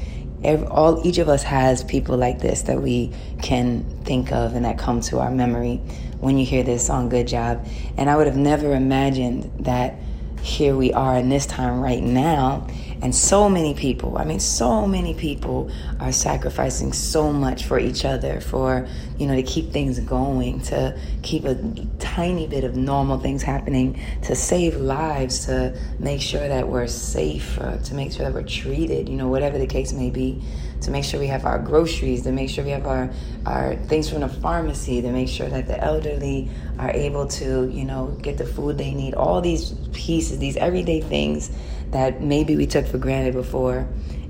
every, 0.43 0.67
all 0.67 1.07
each 1.07 1.19
of 1.19 1.29
us 1.29 1.43
has 1.43 1.85
people 1.85 2.17
like 2.17 2.39
this 2.41 2.63
that 2.63 2.81
we 2.81 3.13
can 3.43 3.85
think 4.05 4.33
of 4.33 4.55
and 4.55 4.65
that 4.65 4.79
come 4.79 5.01
to 5.01 5.19
our 5.19 5.31
memory 5.31 5.77
when 6.21 6.39
you 6.39 6.47
hear 6.47 6.63
this 6.63 6.87
song 6.87 7.09
good 7.09 7.27
job 7.27 7.67
and 7.97 8.09
i 8.11 8.17
would 8.17 8.27
have 8.27 8.37
never 8.37 8.75
imagined 8.75 9.51
that 9.59 9.95
here 10.43 10.77
we 10.77 10.93
are 10.93 11.17
in 11.17 11.29
this 11.29 11.47
time 11.47 11.81
right 11.81 12.03
now 12.03 12.67
and 13.03 13.15
so 13.15 13.49
many 13.49 13.75
people, 13.75 14.17
I 14.17 14.25
mean, 14.25 14.41
so 14.41 14.87
many 14.87 15.15
people 15.15 15.71
are 16.01 16.13
sacrificing 16.13 16.93
so 16.93 17.33
much 17.33 17.65
for 17.65 17.79
each 17.79 18.05
other, 18.05 18.41
for, 18.41 18.89
you 19.19 19.27
know, 19.27 19.37
to 19.37 19.43
keep 19.43 19.71
things 19.71 20.01
going, 20.01 20.61
to 20.63 20.99
keep 21.23 21.45
a 21.45 21.57
tiny 21.99 22.47
bit 22.47 22.65
of 22.65 22.75
normal 22.75 23.19
things 23.19 23.43
happening, 23.43 24.01
to 24.23 24.35
save 24.35 24.77
lives, 24.77 25.45
to 25.47 25.79
make 25.99 26.23
sure 26.23 26.49
that 26.49 26.67
we're 26.67 26.87
safe, 26.87 27.59
uh, 27.61 27.77
to 27.79 27.95
make 27.95 28.13
sure 28.13 28.25
that 28.25 28.33
we're 28.33 28.43
treated, 28.43 29.09
you 29.09 29.17
know, 29.17 29.29
whatever 29.29 29.59
the 29.59 29.67
case 29.67 29.93
may 29.93 30.11
be, 30.11 30.43
to 30.81 30.91
make 30.91 31.05
sure 31.05 31.21
we 31.21 31.27
have 31.27 31.45
our 31.45 31.59
groceries, 31.59 32.23
to 32.23 32.33
make 32.33 32.49
sure 32.49 32.65
we 32.65 32.71
have 32.71 32.87
our, 32.87 33.11
our 33.45 33.77
things 33.77 34.09
from 34.09 34.21
the 34.21 34.29
pharmacy, 34.29 35.03
to 35.03 35.11
make 35.11 35.29
sure 35.29 35.49
that 35.49 35.67
the 35.67 35.83
elderly 35.83 36.49
are 36.79 36.91
able 36.91 37.27
to, 37.27 37.69
you 37.69 37.85
know, 37.85 38.17
get 38.23 38.39
the 38.39 38.47
food 38.47 38.79
they 38.79 38.95
need, 38.95 39.15
all 39.15 39.41
these 39.41 39.73
pieces, 39.93 40.39
these 40.39 40.57
everyday 40.57 41.01
things 41.01 41.51
that 41.91 42.21
maybe 42.21 42.57
we 42.57 42.67
took 42.67 42.87
for 42.87 42.99
granted 42.99 43.35
before, 43.35 43.87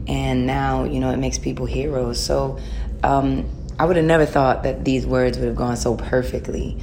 and 0.07 0.47
now 0.47 0.85
you 0.85 1.01
know 1.01 1.11
it 1.11 1.19
makes 1.19 1.39
people 1.39 1.67
heroes. 1.67 2.23
So 2.23 2.59
um, 3.03 3.49
I 3.79 3.85
would 3.85 3.97
have 3.97 4.05
never 4.05 4.27
thought 4.27 4.63
that 4.63 4.85
these 4.85 5.07
words 5.07 5.39
would 5.39 5.47
have 5.47 5.57
gone 5.57 5.77
so 5.77 5.97
perfectly 5.97 6.79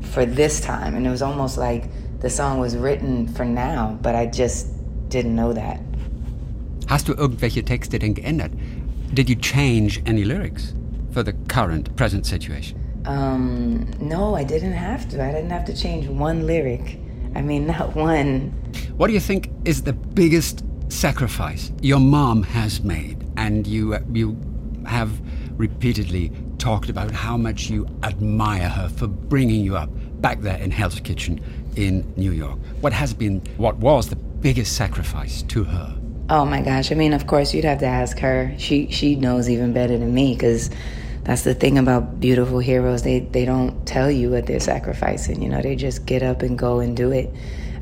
for 0.00 0.24
this 0.24 0.60
time, 0.60 0.94
and 0.94 1.06
it 1.06 1.10
was 1.10 1.22
almost 1.22 1.58
like 1.58 1.90
the 2.20 2.30
song 2.30 2.58
was 2.58 2.76
written 2.76 3.28
for 3.28 3.44
now, 3.44 3.98
but 4.02 4.14
I 4.14 4.26
just 4.26 4.68
didn't 5.08 5.34
know 5.34 5.52
that. 5.52 5.80
Hast 6.86 7.06
du 7.06 7.14
irgendwelche 7.14 7.64
Texte 7.64 7.98
denn 7.98 8.14
geändert? 8.14 8.52
Did 9.14 9.28
you 9.28 9.36
change 9.36 10.02
any 10.06 10.24
lyrics 10.24 10.74
for 11.10 11.22
the 11.22 11.32
current, 11.48 11.94
present 11.96 12.26
situation? 12.26 12.78
Um, 13.04 13.90
no, 14.00 14.34
I 14.34 14.44
didn't 14.44 14.72
have 14.72 15.08
to. 15.10 15.22
I 15.22 15.32
didn't 15.32 15.50
have 15.50 15.64
to 15.66 15.74
change 15.74 16.08
one 16.08 16.46
lyric. 16.46 16.98
I 17.38 17.42
mean, 17.42 17.68
not 17.68 17.94
one. 17.94 18.48
What 18.96 19.06
do 19.06 19.12
you 19.12 19.20
think 19.20 19.48
is 19.64 19.82
the 19.82 19.92
biggest 19.92 20.64
sacrifice 20.88 21.70
your 21.80 22.00
mom 22.00 22.42
has 22.42 22.82
made? 22.82 23.24
And 23.36 23.64
you, 23.64 23.94
uh, 23.94 24.00
you 24.12 24.36
have 24.88 25.12
repeatedly 25.56 26.32
talked 26.58 26.88
about 26.88 27.12
how 27.12 27.36
much 27.36 27.70
you 27.70 27.86
admire 28.02 28.68
her 28.68 28.88
for 28.88 29.06
bringing 29.06 29.64
you 29.64 29.76
up 29.76 29.88
back 30.20 30.40
there 30.40 30.58
in 30.58 30.72
Hell's 30.72 30.98
Kitchen 30.98 31.40
in 31.76 32.12
New 32.16 32.32
York. 32.32 32.58
What 32.80 32.92
has 32.92 33.14
been, 33.14 33.40
what 33.56 33.76
was 33.76 34.08
the 34.08 34.16
biggest 34.16 34.74
sacrifice 34.76 35.42
to 35.42 35.62
her? 35.62 35.96
Oh 36.30 36.44
my 36.44 36.60
gosh! 36.60 36.90
I 36.90 36.96
mean, 36.96 37.14
of 37.14 37.28
course, 37.28 37.54
you'd 37.54 37.64
have 37.64 37.78
to 37.78 37.86
ask 37.86 38.18
her. 38.18 38.52
She 38.58 38.90
she 38.90 39.14
knows 39.14 39.48
even 39.48 39.72
better 39.72 39.96
than 39.96 40.12
me 40.12 40.34
because 40.34 40.68
that's 41.28 41.42
the 41.42 41.52
thing 41.52 41.76
about 41.76 42.20
beautiful 42.20 42.58
heroes. 42.58 43.02
They 43.02 43.20
they 43.20 43.44
don't 43.44 43.86
tell 43.86 44.10
you 44.10 44.30
what 44.30 44.46
they're 44.46 44.60
sacrificing. 44.60 45.42
You 45.42 45.50
know, 45.50 45.60
they 45.60 45.76
just 45.76 46.06
get 46.06 46.22
up 46.22 46.40
and 46.40 46.58
go 46.58 46.80
and 46.80 46.96
do 46.96 47.12
it. 47.12 47.28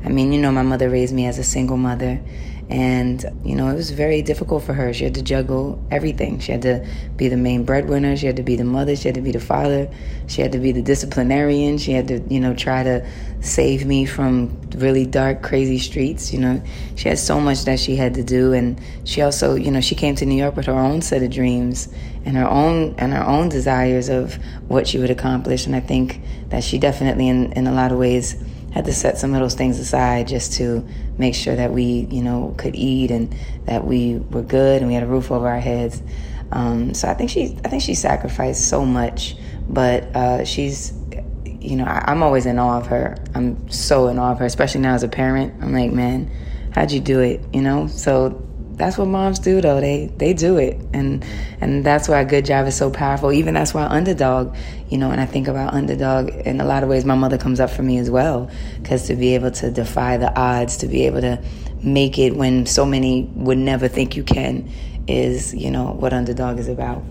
I 0.03 0.09
mean, 0.09 0.33
you 0.33 0.41
know, 0.41 0.51
my 0.51 0.63
mother 0.63 0.89
raised 0.89 1.13
me 1.13 1.27
as 1.27 1.39
a 1.39 1.45
single 1.45 1.77
mother, 1.77 2.19
and, 2.69 3.23
you 3.45 3.55
know, 3.55 3.69
it 3.69 3.75
was 3.75 3.91
very 3.91 4.21
difficult 4.21 4.63
for 4.63 4.73
her. 4.73 4.93
She 4.93 5.05
had 5.05 5.15
to 5.15 5.21
juggle 5.21 5.81
everything. 5.89 6.39
She 6.39 6.51
had 6.51 6.63
to 6.63 6.85
be 7.15 7.29
the 7.29 7.37
main 7.37 7.63
breadwinner. 7.63 8.17
She 8.17 8.25
had 8.25 8.35
to 8.35 8.43
be 8.43 8.57
the 8.57 8.65
mother. 8.65 8.93
She 8.97 9.07
had 9.07 9.15
to 9.15 9.21
be 9.21 9.31
the 9.31 9.39
father. 9.39 9.89
She 10.27 10.41
had 10.41 10.51
to 10.51 10.59
be 10.59 10.73
the 10.73 10.81
disciplinarian. 10.81 11.77
She 11.77 11.93
had 11.93 12.09
to, 12.09 12.19
you 12.27 12.41
know, 12.41 12.53
try 12.53 12.83
to 12.83 13.07
save 13.39 13.85
me 13.85 14.05
from 14.05 14.59
really 14.75 15.05
dark, 15.05 15.43
crazy 15.43 15.79
streets. 15.79 16.33
You 16.33 16.39
know, 16.39 16.61
she 16.95 17.07
had 17.07 17.19
so 17.19 17.39
much 17.39 17.63
that 17.63 17.79
she 17.79 17.95
had 17.95 18.15
to 18.15 18.23
do. 18.23 18.51
And 18.51 18.81
she 19.05 19.21
also, 19.21 19.55
you 19.55 19.71
know, 19.71 19.79
she 19.79 19.95
came 19.95 20.15
to 20.15 20.25
New 20.25 20.35
York 20.35 20.57
with 20.57 20.65
her 20.65 20.77
own 20.77 21.01
set 21.01 21.23
of 21.23 21.31
dreams 21.31 21.87
and 22.25 22.35
her 22.35 22.47
own 22.47 22.95
and 22.97 23.13
her 23.13 23.23
own 23.23 23.47
desires 23.47 24.09
of 24.09 24.37
what 24.67 24.87
she 24.87 24.99
would 24.99 25.09
accomplish. 25.09 25.65
And 25.67 25.75
I 25.75 25.79
think 25.79 26.19
that 26.49 26.65
she 26.65 26.79
definitely, 26.79 27.29
in, 27.29 27.53
in 27.53 27.65
a 27.65 27.71
lot 27.71 27.93
of 27.93 27.97
ways, 27.97 28.35
had 28.77 28.85
to 28.85 28.93
set 28.93 29.17
some 29.17 29.33
of 29.33 29.39
those 29.39 29.55
things 29.55 29.79
aside 29.79 30.27
just 30.27 30.53
to 30.53 30.87
make 31.17 31.33
sure 31.33 31.55
that 31.55 31.73
we, 31.73 32.07
you 32.11 32.21
know, 32.21 32.53
could 32.57 32.75
eat 32.75 33.09
and 33.09 33.35
that 33.65 33.83
we 33.83 34.17
were 34.29 34.43
good 34.43 34.81
and 34.81 34.87
we 34.87 34.93
had 34.93 35.01
a 35.01 35.07
roof 35.07 35.31
over 35.31 35.47
our 35.47 35.59
heads. 35.59 36.01
Um, 36.51 36.93
so 36.93 37.07
I 37.07 37.15
think 37.15 37.31
she, 37.31 37.57
I 37.65 37.69
think 37.69 37.81
she 37.81 37.95
sacrificed 37.95 38.69
so 38.69 38.85
much, 38.85 39.35
but 39.67 40.03
uh, 40.15 40.45
she's, 40.45 40.93
you 41.59 41.75
know, 41.75 41.85
I, 41.85 42.03
I'm 42.05 42.21
always 42.21 42.45
in 42.45 42.59
awe 42.59 42.77
of 42.77 42.85
her. 42.87 43.17
I'm 43.33 43.67
so 43.67 44.09
in 44.09 44.19
awe 44.19 44.33
of 44.33 44.39
her, 44.39 44.45
especially 44.45 44.81
now 44.81 44.93
as 44.93 45.01
a 45.01 45.09
parent. 45.09 45.55
I'm 45.63 45.73
like, 45.73 45.91
man, 45.91 46.29
how'd 46.71 46.91
you 46.91 46.99
do 46.99 47.19
it? 47.21 47.41
You 47.51 47.63
know, 47.63 47.87
so 47.87 48.46
that's 48.77 48.97
what 48.97 49.07
moms 49.07 49.39
do 49.39 49.59
though. 49.59 49.81
They 49.81 50.07
they 50.17 50.33
do 50.33 50.57
it. 50.57 50.79
And 50.93 51.25
and 51.59 51.83
that's 51.83 52.07
why 52.07 52.21
a 52.21 52.25
good 52.25 52.45
job 52.45 52.67
is 52.67 52.75
so 52.75 52.89
powerful. 52.89 53.31
Even 53.33 53.55
that's 53.55 53.73
why 53.73 53.83
underdog 53.83 54.55
you 54.89 54.97
know 54.97 55.11
and 55.11 55.19
i 55.19 55.25
think 55.25 55.49
about 55.49 55.73
underdog 55.73 56.29
in 56.29 56.61
a 56.61 56.65
lot 56.65 56.81
of 56.81 56.87
ways 56.87 57.03
my 57.03 57.15
mother 57.15 57.37
comes 57.37 57.59
up 57.59 57.69
for 57.69 57.83
me 57.83 57.97
as 57.97 58.09
well. 58.09 58.49
Because 58.81 59.07
to 59.07 59.15
be 59.15 59.35
able 59.35 59.51
to 59.51 59.71
defy 59.71 60.17
the 60.17 60.33
odds 60.39 60.77
to 60.77 60.87
be 60.87 61.05
able 61.05 61.21
to 61.21 61.41
make 61.83 62.17
it 62.17 62.35
when 62.35 62.65
so 62.65 62.85
many 62.85 63.29
would 63.35 63.57
never 63.57 63.87
think 63.87 64.15
you 64.15 64.23
can 64.23 64.69
is 65.07 65.53
you 65.53 65.71
know 65.71 65.93
what 65.99 66.13
underdog 66.13 66.59
is 66.59 66.69
about. 66.69 67.03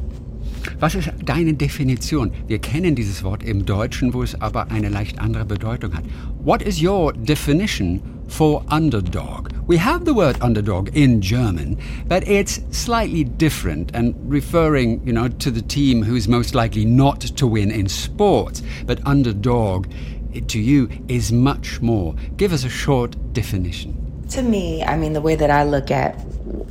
Was 0.81 0.95
ist 0.95 1.11
deine 1.25 1.55
Definition? 1.55 2.33
Wir 2.49 2.59
kennen 2.59 2.95
dieses 2.95 3.23
Wort 3.23 3.43
im 3.43 3.65
Deutschen, 3.65 4.13
wo 4.13 4.23
es 4.23 4.41
aber 4.41 4.71
eine 4.71 4.89
leicht 4.89 5.19
andere 5.19 5.45
Bedeutung 5.45 5.95
hat. 5.95 6.05
What 6.45 6.61
is 6.61 6.83
your 6.83 7.13
definition 7.13 8.01
for 8.29 8.65
underdog? 8.69 9.53
We 9.67 9.77
have 9.79 10.05
the 10.05 10.15
word 10.15 10.37
underdog 10.41 10.97
in 10.97 11.21
German, 11.21 11.79
but 12.07 12.27
it's 12.29 12.61
slightly 12.71 13.25
different 13.25 13.91
and 13.95 14.15
referring, 14.31 15.07
you 15.07 15.13
know, 15.13 15.29
to 15.29 15.51
the 15.51 15.63
team 15.63 16.03
who's 16.03 16.29
most 16.29 16.55
likely 16.55 16.85
not 16.85 17.21
to 17.21 17.47
win 17.47 17.71
in 17.71 17.89
sports. 17.89 18.63
But 18.85 19.05
underdog, 19.07 19.89
eh, 20.35 20.41
to 20.47 20.61
you, 20.61 20.89
is 21.09 21.33
much 21.33 21.81
more. 21.81 22.15
Give 22.37 22.53
us 22.53 22.65
a 22.65 22.69
short 22.69 23.17
definition. 23.33 24.03
To 24.31 24.43
me, 24.43 24.83
I 24.83 24.97
mean, 24.97 25.13
the 25.13 25.21
way 25.21 25.37
that 25.37 25.51
I 25.51 25.65
look 25.65 25.91
at 25.91 26.15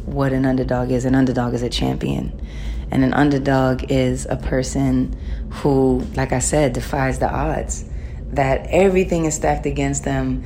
what 0.06 0.34
an 0.34 0.46
underdog 0.46 0.92
is, 0.92 1.06
an 1.06 1.16
underdog 1.16 1.54
is 1.54 1.62
a 1.62 1.70
champion. 1.70 2.32
And 2.92 3.04
an 3.04 3.14
underdog 3.14 3.92
is 3.92 4.26
a 4.30 4.38
person 4.38 5.16
who, 5.50 6.06
like 6.16 6.32
I 6.32 6.40
said, 6.40 6.74
defies 6.74 7.20
the 7.20 7.30
odds. 7.30 7.86
That 8.32 8.68
everything 8.70 9.26
is 9.26 9.36
stacked 9.36 9.66
against 9.66 10.04
them. 10.04 10.44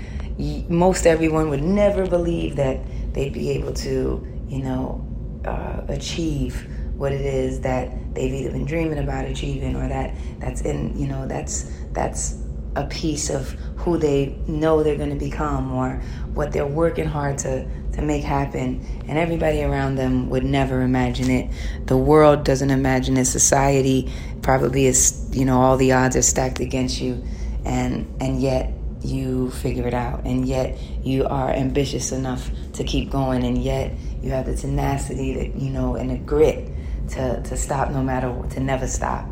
Most 0.69 1.05
everyone 1.05 1.49
would 1.49 1.63
never 1.63 2.07
believe 2.07 2.55
that 2.55 2.79
they'd 3.13 3.33
be 3.33 3.49
able 3.51 3.73
to, 3.73 4.25
you 4.47 4.63
know, 4.63 5.05
uh, 5.45 5.81
achieve 5.87 6.67
what 6.95 7.11
it 7.11 7.21
is 7.21 7.61
that 7.61 8.13
they've 8.13 8.33
either 8.33 8.51
been 8.51 8.65
dreaming 8.65 8.99
about 8.99 9.25
achieving 9.25 9.75
or 9.75 9.87
that 9.87 10.13
that's 10.39 10.61
in, 10.61 10.97
you 10.97 11.07
know, 11.07 11.27
that's 11.27 11.71
that's 11.91 12.41
a 12.75 12.85
piece 12.85 13.29
of 13.29 13.49
who 13.77 13.97
they 13.97 14.37
know 14.47 14.83
they're 14.83 14.97
going 14.97 15.09
to 15.09 15.15
become 15.15 15.71
or 15.73 16.01
what 16.33 16.51
they're 16.51 16.67
working 16.67 17.05
hard 17.05 17.37
to 17.39 17.65
to 17.93 18.01
make 18.01 18.23
happen. 18.23 18.85
And 19.07 19.17
everybody 19.17 19.63
around 19.63 19.95
them 19.95 20.29
would 20.29 20.43
never 20.43 20.81
imagine 20.81 21.29
it. 21.29 21.51
The 21.85 21.97
world 21.97 22.43
doesn't 22.43 22.69
imagine 22.69 23.17
it. 23.17 23.25
Society 23.25 24.11
probably 24.41 24.85
is 24.85 25.29
you 25.33 25.45
know 25.45 25.59
all 25.59 25.77
the 25.77 25.91
odds 25.93 26.15
are 26.15 26.21
stacked 26.21 26.59
against 26.59 27.01
you. 27.01 27.23
And 27.65 28.13
and 28.21 28.41
yet 28.41 28.73
you 29.01 29.49
figure 29.51 29.87
it 29.87 29.93
out 29.93 30.23
and 30.25 30.47
yet 30.47 30.77
you 31.03 31.25
are 31.25 31.51
ambitious 31.51 32.11
enough 32.11 32.49
to 32.73 32.83
keep 32.83 33.09
going 33.09 33.43
and 33.43 33.57
yet 33.63 33.93
you 34.21 34.31
have 34.31 34.45
the 34.45 34.55
tenacity 34.55 35.33
that 35.33 35.55
you 35.55 35.69
know 35.69 35.95
and 35.95 36.09
the 36.09 36.17
grit 36.17 36.69
to 37.07 37.41
to 37.43 37.55
stop 37.55 37.91
no 37.91 38.03
matter 38.03 38.29
what 38.31 38.49
to 38.49 38.59
never 38.59 38.87
stop 38.87 39.25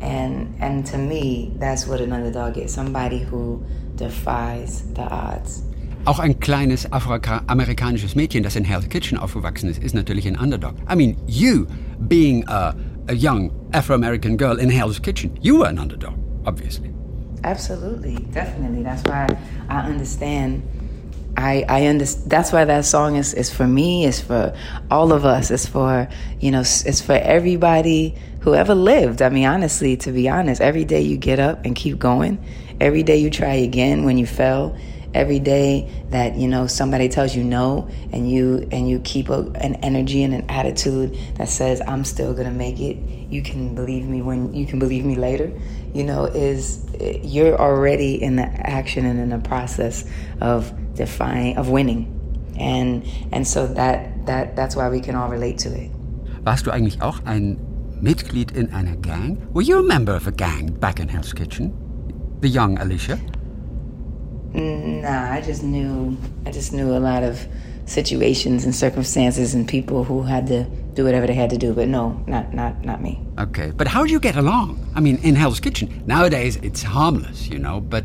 and 0.00 0.54
and 0.60 0.86
to 0.86 0.96
me 0.96 1.52
that's 1.58 1.86
what 1.86 2.00
an 2.00 2.12
underdog 2.12 2.56
is 2.56 2.72
somebody 2.72 3.18
who 3.18 3.62
defies 3.96 4.82
the 4.94 5.02
odds 5.02 5.62
Auch 6.04 6.20
ein 6.20 6.40
kleines 6.40 6.90
afroamerikanisches 6.90 8.14
Mädchen, 8.14 8.42
das 8.42 8.56
in 8.56 8.64
Hell's 8.64 8.88
Kitchen 8.88 9.18
aufgewachsen 9.18 9.68
ist, 9.68 9.82
ist 9.82 9.94
natürlich 9.94 10.26
ein 10.26 10.38
Underdog. 10.38 10.74
I 10.90 10.94
mean, 10.94 11.16
you 11.26 11.66
being 12.08 12.48
a, 12.48 12.74
a 13.08 13.12
young 13.12 13.50
Afro-American 13.72 14.38
girl 14.38 14.58
in 14.58 14.70
Hell's 14.70 15.02
Kitchen, 15.02 15.32
you 15.42 15.58
were 15.58 15.68
an 15.68 15.78
underdog, 15.78 16.14
obviously. 16.46 16.94
Absolutely, 17.44 18.16
definitely. 18.32 18.82
That's 18.82 19.02
why 19.02 19.28
I 19.68 19.80
understand. 19.80 20.62
I, 21.36 21.64
I 21.68 21.86
understand. 21.86 22.30
That's 22.30 22.52
why 22.52 22.64
that 22.64 22.84
song 22.84 23.16
is, 23.16 23.34
is 23.34 23.52
for 23.52 23.66
me. 23.66 24.06
It's 24.06 24.20
for 24.20 24.56
all 24.90 25.12
of 25.12 25.24
us. 25.24 25.50
It's 25.50 25.66
for 25.66 26.08
you 26.40 26.50
know. 26.50 26.60
It's 26.60 27.00
for 27.00 27.12
everybody 27.12 28.16
who 28.40 28.54
ever 28.54 28.74
lived. 28.74 29.22
I 29.22 29.28
mean, 29.28 29.46
honestly, 29.46 29.96
to 29.98 30.12
be 30.12 30.28
honest, 30.28 30.60
every 30.60 30.84
day 30.84 31.02
you 31.02 31.16
get 31.16 31.38
up 31.38 31.64
and 31.64 31.76
keep 31.76 31.98
going. 31.98 32.44
Every 32.80 33.02
day 33.02 33.16
you 33.18 33.30
try 33.30 33.54
again 33.54 34.04
when 34.04 34.18
you 34.18 34.26
fell 34.26 34.76
every 35.14 35.38
day 35.38 35.90
that 36.10 36.36
you 36.36 36.46
know 36.46 36.66
somebody 36.66 37.08
tells 37.08 37.34
you 37.34 37.42
no 37.42 37.88
and 38.12 38.30
you 38.30 38.68
and 38.70 38.88
you 38.88 38.98
keep 39.00 39.30
a, 39.30 39.40
an 39.56 39.74
energy 39.76 40.22
and 40.22 40.34
an 40.34 40.44
attitude 40.50 41.16
that 41.36 41.48
says 41.48 41.80
i'm 41.88 42.04
still 42.04 42.34
gonna 42.34 42.50
make 42.50 42.78
it 42.78 42.96
you 43.30 43.42
can 43.42 43.74
believe 43.74 44.06
me 44.06 44.20
when 44.20 44.52
you 44.54 44.66
can 44.66 44.78
believe 44.78 45.04
me 45.04 45.16
later 45.16 45.50
you 45.94 46.04
know 46.04 46.24
is 46.26 46.84
you're 47.22 47.58
already 47.58 48.22
in 48.22 48.36
the 48.36 48.46
action 48.46 49.06
and 49.06 49.18
in 49.20 49.30
the 49.30 49.38
process 49.38 50.04
of 50.40 50.72
defying 50.94 51.56
of 51.56 51.68
winning. 51.68 52.14
And 52.58 53.06
and 53.32 53.46
so 53.46 53.66
that 53.66 54.26
that 54.26 54.56
that's 54.56 54.74
why 54.76 54.88
we 54.88 55.00
can 55.00 55.14
all 55.14 55.28
relate 55.28 55.58
to 55.58 55.68
it. 55.68 55.90
Warst 56.44 56.66
du 56.66 56.70
eigentlich 56.70 57.02
auch 57.02 57.20
ein 57.24 57.58
Mitglied 58.00 58.52
in 58.52 58.72
einer 58.72 58.96
gang? 58.96 59.38
Were 59.52 59.62
you 59.62 59.78
a 59.78 59.82
member 59.82 60.14
of 60.14 60.26
a 60.26 60.32
gang 60.32 60.72
back 60.80 61.00
in 61.00 61.08
hell's 61.08 61.32
kitchen? 61.32 61.72
The 62.40 62.48
young 62.48 62.78
alicia? 62.78 63.18
Nah, 64.54 65.32
I 65.32 65.40
just 65.40 65.62
knew 65.62 66.16
I 66.46 66.50
just 66.50 66.72
knew 66.72 66.96
a 66.96 67.00
lot 67.00 67.22
of 67.22 67.46
situations 67.86 68.64
and 68.64 68.74
circumstances 68.74 69.54
and 69.54 69.66
people 69.66 70.04
who 70.04 70.22
had 70.22 70.46
to 70.48 70.66
do 70.98 71.04
whatever 71.04 71.28
they 71.28 71.34
had 71.34 71.50
to 71.50 71.56
do, 71.56 71.72
but 71.72 71.86
no, 71.86 72.20
not 72.26 72.52
not 72.52 72.84
not 72.84 73.00
me. 73.00 73.22
Okay, 73.38 73.70
but 73.70 73.86
how 73.86 74.04
do 74.04 74.10
you 74.10 74.18
get 74.18 74.34
along? 74.34 74.68
I 74.96 75.00
mean, 75.00 75.16
in 75.22 75.36
Hell's 75.36 75.60
Kitchen 75.60 76.02
nowadays 76.06 76.56
it's 76.56 76.82
harmless, 76.82 77.48
you 77.48 77.58
know, 77.58 77.80
but 77.80 78.04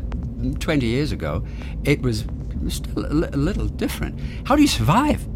20 0.60 0.86
years 0.86 1.10
ago 1.10 1.44
it 1.82 2.02
was 2.02 2.24
still 2.68 3.04
a, 3.04 3.30
a 3.34 3.40
little 3.48 3.66
different. 3.66 4.20
How 4.46 4.54
do 4.54 4.62
you 4.62 4.68
survive 4.68 5.26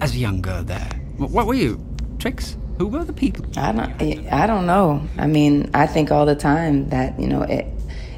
as 0.00 0.14
a 0.14 0.18
young 0.18 0.42
girl 0.42 0.64
there? 0.64 0.90
What 1.16 1.46
were 1.46 1.54
you? 1.54 1.78
Tricks? 2.18 2.56
Who 2.78 2.88
were 2.88 3.04
the 3.04 3.12
people? 3.12 3.46
I 3.56 3.70
don't 3.70 4.32
I 4.32 4.46
don't 4.48 4.66
know. 4.66 5.06
I 5.16 5.28
mean, 5.28 5.70
I 5.72 5.86
think 5.86 6.10
all 6.10 6.26
the 6.26 6.34
time 6.34 6.88
that, 6.88 7.18
you 7.20 7.28
know, 7.28 7.42
it 7.42 7.66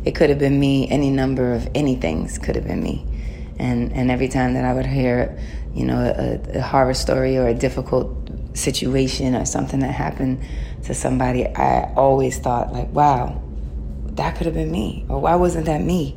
it 0.07 0.15
could 0.15 0.31
have 0.31 0.39
been 0.39 0.59
me. 0.59 0.89
Any 0.89 1.11
number 1.11 1.53
of 1.53 1.63
anythings 1.75 2.43
could 2.43 2.57
have 2.57 2.67
been 2.67 2.83
me. 2.83 3.05
And 3.59 3.93
and 3.93 4.11
every 4.11 4.29
time 4.29 4.55
that 4.55 4.65
I 4.65 4.73
would 4.73 4.87
hear, 4.87 5.39
you 5.75 5.85
know, 5.85 6.01
a, 6.01 6.59
a 6.59 6.63
horror 6.63 6.95
story 6.95 7.37
or 7.37 7.47
a 7.47 7.55
difficult 7.55 8.09
situation 8.57 9.35
or 9.35 9.45
something 9.45 9.81
that 9.81 9.93
happened 9.93 10.43
to 10.85 10.95
somebody, 10.95 11.47
I 11.47 11.93
always 11.95 12.39
thought 12.39 12.73
like, 12.73 12.91
wow, 12.93 13.43
that 14.13 14.37
could 14.37 14.47
have 14.47 14.55
been 14.55 14.71
me, 14.71 15.05
or 15.09 15.21
why 15.21 15.35
wasn't 15.37 15.67
that 15.67 15.83
me? 15.83 16.17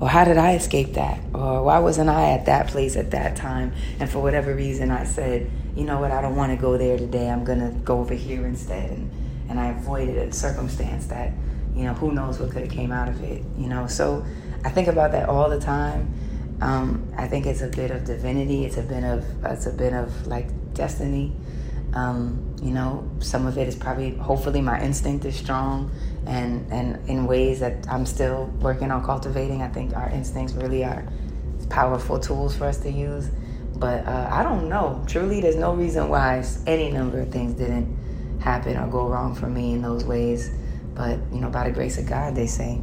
Or 0.00 0.08
how 0.08 0.24
did 0.24 0.38
I 0.38 0.54
escape 0.54 0.94
that? 0.94 1.20
Or 1.34 1.62
why 1.64 1.78
wasn't 1.78 2.08
I 2.08 2.30
at 2.32 2.46
that 2.46 2.68
place 2.68 2.96
at 2.96 3.10
that 3.10 3.36
time? 3.36 3.74
And 3.98 4.08
for 4.08 4.20
whatever 4.20 4.54
reason, 4.54 4.90
I 4.90 5.04
said, 5.04 5.50
you 5.76 5.84
know 5.84 6.00
what, 6.00 6.10
I 6.10 6.22
don't 6.22 6.36
want 6.36 6.52
to 6.52 6.56
go 6.56 6.78
there 6.78 6.96
today. 6.96 7.28
I'm 7.28 7.44
going 7.44 7.60
to 7.60 7.78
go 7.84 7.98
over 7.98 8.14
here 8.14 8.46
instead. 8.46 8.90
And, 8.90 9.10
and 9.50 9.60
I 9.60 9.68
avoided 9.68 10.16
a 10.16 10.32
circumstance 10.32 11.06
that 11.08 11.32
you 11.74 11.84
know, 11.84 11.94
who 11.94 12.12
knows 12.12 12.38
what 12.38 12.50
could 12.50 12.62
have 12.62 12.70
came 12.70 12.92
out 12.92 13.08
of 13.08 13.22
it, 13.22 13.42
you 13.56 13.68
know. 13.68 13.86
So 13.86 14.24
I 14.64 14.70
think 14.70 14.88
about 14.88 15.12
that 15.12 15.28
all 15.28 15.48
the 15.48 15.60
time. 15.60 16.12
Um, 16.60 17.10
I 17.16 17.26
think 17.26 17.46
it's 17.46 17.62
a 17.62 17.68
bit 17.68 17.90
of 17.90 18.04
divinity. 18.04 18.64
It's 18.64 18.76
a 18.76 18.82
bit 18.82 19.04
of 19.04 19.24
it's 19.44 19.66
a 19.66 19.72
bit 19.72 19.92
of 19.92 20.26
like 20.26 20.48
destiny. 20.74 21.32
Um, 21.94 22.54
you 22.62 22.70
know, 22.70 23.08
some 23.18 23.46
of 23.46 23.58
it 23.58 23.66
is 23.66 23.74
probably 23.74 24.14
hopefully 24.16 24.60
my 24.60 24.80
instinct 24.80 25.24
is 25.24 25.36
strong, 25.36 25.90
and 26.26 26.70
and 26.72 27.08
in 27.08 27.26
ways 27.26 27.60
that 27.60 27.86
I'm 27.88 28.06
still 28.06 28.46
working 28.60 28.90
on 28.90 29.04
cultivating. 29.04 29.62
I 29.62 29.68
think 29.68 29.96
our 29.96 30.08
instincts 30.10 30.54
really 30.54 30.84
are 30.84 31.04
powerful 31.68 32.18
tools 32.18 32.56
for 32.56 32.66
us 32.66 32.78
to 32.78 32.90
use. 32.90 33.30
But 33.76 34.06
uh, 34.06 34.28
I 34.30 34.42
don't 34.42 34.68
know. 34.68 35.02
Truly, 35.06 35.40
there's 35.40 35.56
no 35.56 35.74
reason 35.74 36.10
why 36.10 36.44
any 36.66 36.90
number 36.90 37.20
of 37.20 37.30
things 37.30 37.54
didn't 37.54 37.96
happen 38.40 38.76
or 38.76 38.86
go 38.88 39.08
wrong 39.08 39.34
for 39.34 39.46
me 39.46 39.72
in 39.72 39.82
those 39.82 40.04
ways. 40.04 40.50
But, 40.94 41.18
you 41.32 41.40
know, 41.40 41.48
by 41.48 41.64
the 41.64 41.70
grace 41.70 41.96
of 41.96 42.06
God, 42.06 42.34
they 42.34 42.46
say. 42.46 42.80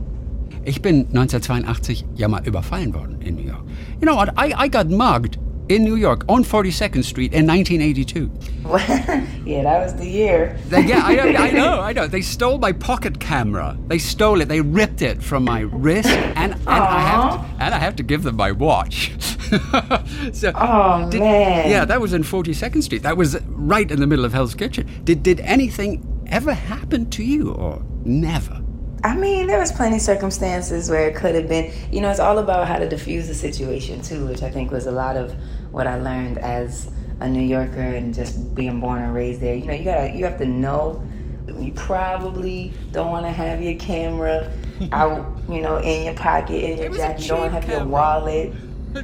Ich 0.66 0.82
bin 0.82 1.08
1982 1.12 2.06
ja 2.16 2.28
mal 2.28 2.42
überfallen 2.46 2.94
worden 2.94 3.22
in 3.22 3.36
New 3.36 3.46
York. 3.46 3.64
You 4.02 4.08
know 4.08 4.16
what? 4.16 4.30
I, 4.38 4.54
I 4.66 4.70
got 4.70 4.90
mugged 4.90 5.38
in 5.70 5.84
New 5.84 5.96
York 5.96 6.24
on 6.30 6.44
42nd 6.44 7.04
Street 7.04 7.34
in 7.34 7.46
1982. 7.46 8.32
yeah, 9.50 9.64
that 9.64 9.84
was 9.84 9.96
the 9.96 10.08
year. 10.08 10.58
They, 10.68 10.86
yeah, 10.86 11.02
I, 11.04 11.20
I, 11.20 11.52
know, 11.52 11.80
I 11.82 11.94
know. 11.94 12.08
They 12.08 12.22
stole 12.22 12.58
my 12.58 12.72
pocket 12.72 13.20
camera. 13.20 13.78
They 13.88 13.98
stole 13.98 14.42
it. 14.42 14.48
They 14.48 14.62
ripped 14.62 15.02
it 15.02 15.22
from 15.22 15.44
my 15.44 15.62
wrist, 15.62 16.10
and, 16.10 16.54
and 16.54 16.68
I 16.68 17.00
have 17.00 17.34
to, 17.34 17.64
and 17.64 17.74
I 17.74 17.80
have 17.80 17.96
to 17.98 18.04
give 18.04 18.24
them 18.24 18.36
my 18.36 18.52
watch. 18.52 19.14
so, 20.34 20.52
oh 20.56 21.10
did, 21.10 21.22
man! 21.22 21.70
Yeah, 21.70 21.86
that 21.86 22.02
was 22.02 22.14
in 22.14 22.24
42nd 22.24 22.84
Street. 22.84 23.04
That 23.04 23.18
was 23.18 23.40
right 23.46 23.90
in 23.90 24.00
the 24.00 24.08
middle 24.08 24.26
of 24.26 24.34
Hell's 24.34 24.56
Kitchen. 24.56 24.90
Did 25.04 25.24
did 25.24 25.40
anything 25.42 26.26
ever 26.28 26.54
happen 26.54 27.10
to 27.12 27.24
you, 27.24 27.52
or 27.52 27.82
never? 28.04 28.62
I 29.08 29.16
mean, 29.16 29.48
there 29.48 29.58
was 29.58 29.72
plenty 29.72 29.96
of 29.96 30.02
circumstances 30.02 30.90
where 30.90 31.08
it 31.08 31.16
could 31.16 31.34
have 31.34 31.48
been. 31.48 31.72
You 31.92 32.02
know, 32.02 32.10
it's 32.10 32.20
all 32.20 32.40
about 32.40 32.68
how 32.68 32.78
to 32.78 32.90
diffuse 32.90 33.28
the 33.28 33.34
situation 33.34 34.02
too, 34.02 34.28
which 34.28 34.44
I 34.44 34.52
think 34.52 34.70
was 34.70 34.86
a 34.86 34.92
lot 34.92 35.16
of 35.16 35.34
what 35.72 35.88
I 35.88 35.98
learned 35.98 36.40
as 36.40 36.92
a 37.22 37.30
New 37.30 37.42
Yorker 37.42 37.80
and 37.80 38.14
just 38.14 38.54
being 38.54 38.82
born 38.82 39.02
and 39.02 39.14
raised 39.14 39.40
there. 39.40 39.56
You 39.56 39.66
know, 39.66 39.74
you 39.74 39.86
gotta, 39.86 40.12
you 40.12 40.26
have 40.26 40.38
to 40.40 40.46
know. 40.46 41.02
You 41.48 41.72
probably 41.72 42.74
don't 42.92 43.10
want 43.10 43.26
to 43.26 43.32
have 43.32 43.62
your 43.62 43.76
camera 43.76 44.52
out, 44.92 45.26
you 45.48 45.62
know, 45.62 45.78
in 45.78 46.04
your 46.04 46.14
pocket, 46.14 46.62
in 46.62 46.78
your 46.78 46.94
jacket. 46.94 47.22
You 47.22 47.30
don't 47.30 47.40
want 47.40 47.52
to 47.52 47.56
have 47.56 47.64
camera. 47.64 47.80
your 47.80 47.88
wallet 47.88 48.54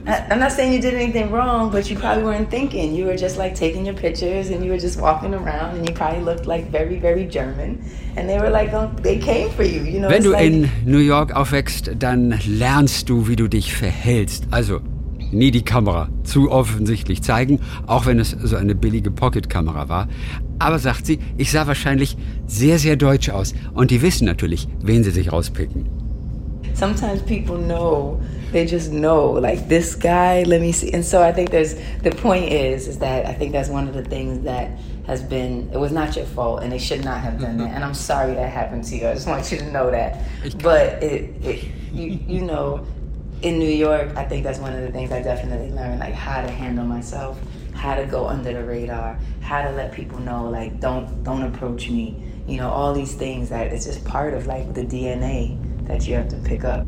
I'm 0.05 0.39
not 0.39 0.51
saying 0.51 0.73
you 0.73 0.81
did 0.81 0.93
anything 0.93 1.31
wrong, 1.31 1.71
but 1.71 1.89
you 1.89 1.97
probably 1.97 2.23
weren't 2.23 2.49
thinking. 2.49 2.93
You 2.95 3.05
were 3.05 3.17
just 3.17 3.37
like 3.37 3.55
taking 3.55 3.85
your 3.85 3.95
pictures 3.95 4.49
and 4.49 4.63
you 4.63 4.71
were 4.71 4.79
just 4.79 4.99
walking 4.99 5.33
around 5.33 5.77
and 5.77 5.87
you 5.87 5.93
probably 5.95 6.21
looked 6.21 6.45
like 6.45 6.69
very, 6.69 6.99
very 6.99 7.25
German. 7.25 7.83
And 8.15 8.29
they 8.29 8.39
were 8.39 8.49
like, 8.49 8.73
oh, 8.73 8.91
they 9.01 9.17
came 9.17 9.49
for 9.51 9.63
you. 9.63 9.81
you 9.83 9.99
know, 9.99 10.09
Wenn 10.09 10.23
du 10.23 10.31
like 10.31 10.45
in 10.45 10.69
New 10.85 10.99
York 10.99 11.35
aufwächst, 11.35 11.91
dann 11.97 12.39
lernst 12.47 13.09
du, 13.09 13.27
wie 13.27 13.35
du 13.35 13.47
dich 13.47 13.73
verhältst. 13.73 14.45
Also 14.51 14.81
nie 15.31 15.51
die 15.51 15.63
Kamera 15.63 16.09
zu 16.23 16.51
offensichtlich 16.51 17.23
zeigen, 17.23 17.59
auch 17.87 18.05
wenn 18.05 18.19
es 18.19 18.31
so 18.31 18.55
eine 18.55 18.75
billige 18.75 19.11
Pocketkamera 19.11 19.89
war. 19.89 20.07
Aber 20.59 20.79
sagt 20.79 21.05
sie, 21.05 21.19
ich 21.37 21.51
sah 21.51 21.65
wahrscheinlich 21.67 22.17
sehr, 22.45 22.77
sehr 22.79 22.95
deutsch 22.95 23.29
aus. 23.29 23.53
Und 23.73 23.91
die 23.91 24.01
wissen 24.01 24.25
natürlich, 24.25 24.67
wen 24.81 25.03
sie 25.03 25.11
sich 25.11 25.31
rauspicken. 25.31 26.02
Sometimes 26.73 27.21
people 27.21 27.57
know 27.57 28.21
they 28.53 28.65
just 28.65 28.91
know 28.91 29.31
like 29.31 29.67
this 29.67 29.95
guy 29.95 30.43
let 30.43 30.61
me 30.61 30.71
see. 30.71 30.93
And 30.93 31.03
so 31.03 31.21
i 31.21 31.31
think 31.31 31.49
there's 31.49 31.73
the 32.03 32.11
point 32.11 32.51
is 32.51 32.87
is 32.87 32.99
that 32.99 33.25
i 33.25 33.33
think 33.33 33.51
that's 33.51 33.67
one 33.67 33.87
of 33.87 33.95
the 33.95 34.03
things 34.03 34.43
that 34.43 34.77
has 35.07 35.21
been 35.23 35.69
it 35.73 35.77
was 35.77 35.91
not 35.91 36.15
your 36.15 36.25
fault 36.25 36.61
and 36.61 36.71
they 36.71 36.77
should 36.77 37.03
not 37.03 37.19
have 37.19 37.39
done 37.39 37.57
that. 37.57 37.71
And 37.71 37.83
i'm 37.83 37.95
sorry 37.95 38.35
that 38.35 38.53
happened 38.53 38.83
to 38.85 38.95
you. 38.95 39.07
I 39.07 39.15
just 39.15 39.27
want 39.27 39.51
you 39.51 39.57
to 39.57 39.71
know 39.71 39.91
that. 39.91 40.23
But 40.61 41.01
it, 41.01 41.35
it 41.43 41.65
you, 41.91 42.19
you 42.27 42.41
know 42.41 42.85
in 43.41 43.59
new 43.59 43.65
york 43.65 44.15
i 44.15 44.23
think 44.23 44.43
that's 44.43 44.59
one 44.59 44.73
of 44.73 44.81
the 44.81 44.91
things 44.91 45.11
i 45.11 45.21
definitely 45.21 45.69
learned 45.75 45.99
like 45.99 46.13
how 46.13 46.41
to 46.41 46.49
handle 46.49 46.85
myself 46.85 47.37
how 47.73 47.93
to 47.93 48.05
go 48.05 48.25
under 48.25 48.53
the 48.53 48.63
radar 48.63 49.19
how 49.41 49.61
to 49.61 49.71
let 49.71 49.91
people 49.91 50.17
know 50.19 50.49
like 50.49 50.79
don't 50.79 51.23
don't 51.23 51.43
approach 51.43 51.89
me. 51.89 52.23
You 52.47 52.57
know 52.57 52.69
all 52.69 52.93
these 52.93 53.15
things 53.15 53.49
that 53.49 53.73
it's 53.73 53.85
just 53.85 54.03
part 54.05 54.33
of 54.33 54.47
like 54.47 54.73
the 54.73 54.85
dna 54.85 55.57
that 55.87 56.03
you 56.03 56.15
have 56.15 56.27
to 56.27 56.37
pick 56.37 56.63
up 56.63 56.85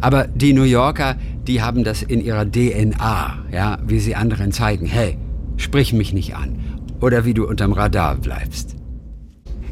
Aber 0.00 0.26
die 0.28 0.52
New 0.52 0.64
Yorker, 0.64 1.16
die 1.46 1.62
haben 1.62 1.84
das 1.84 2.02
in 2.02 2.20
ihrer 2.20 2.44
DNA, 2.44 3.38
ja, 3.52 3.78
wie 3.84 3.98
sie 3.98 4.14
anderen 4.14 4.52
zeigen, 4.52 4.86
hey, 4.86 5.18
sprich 5.56 5.92
mich 5.92 6.12
nicht 6.12 6.36
an. 6.36 6.58
Oder 7.00 7.24
wie 7.24 7.34
du 7.34 7.46
unterm 7.46 7.72
Radar 7.72 8.16
bleibst. 8.16 8.74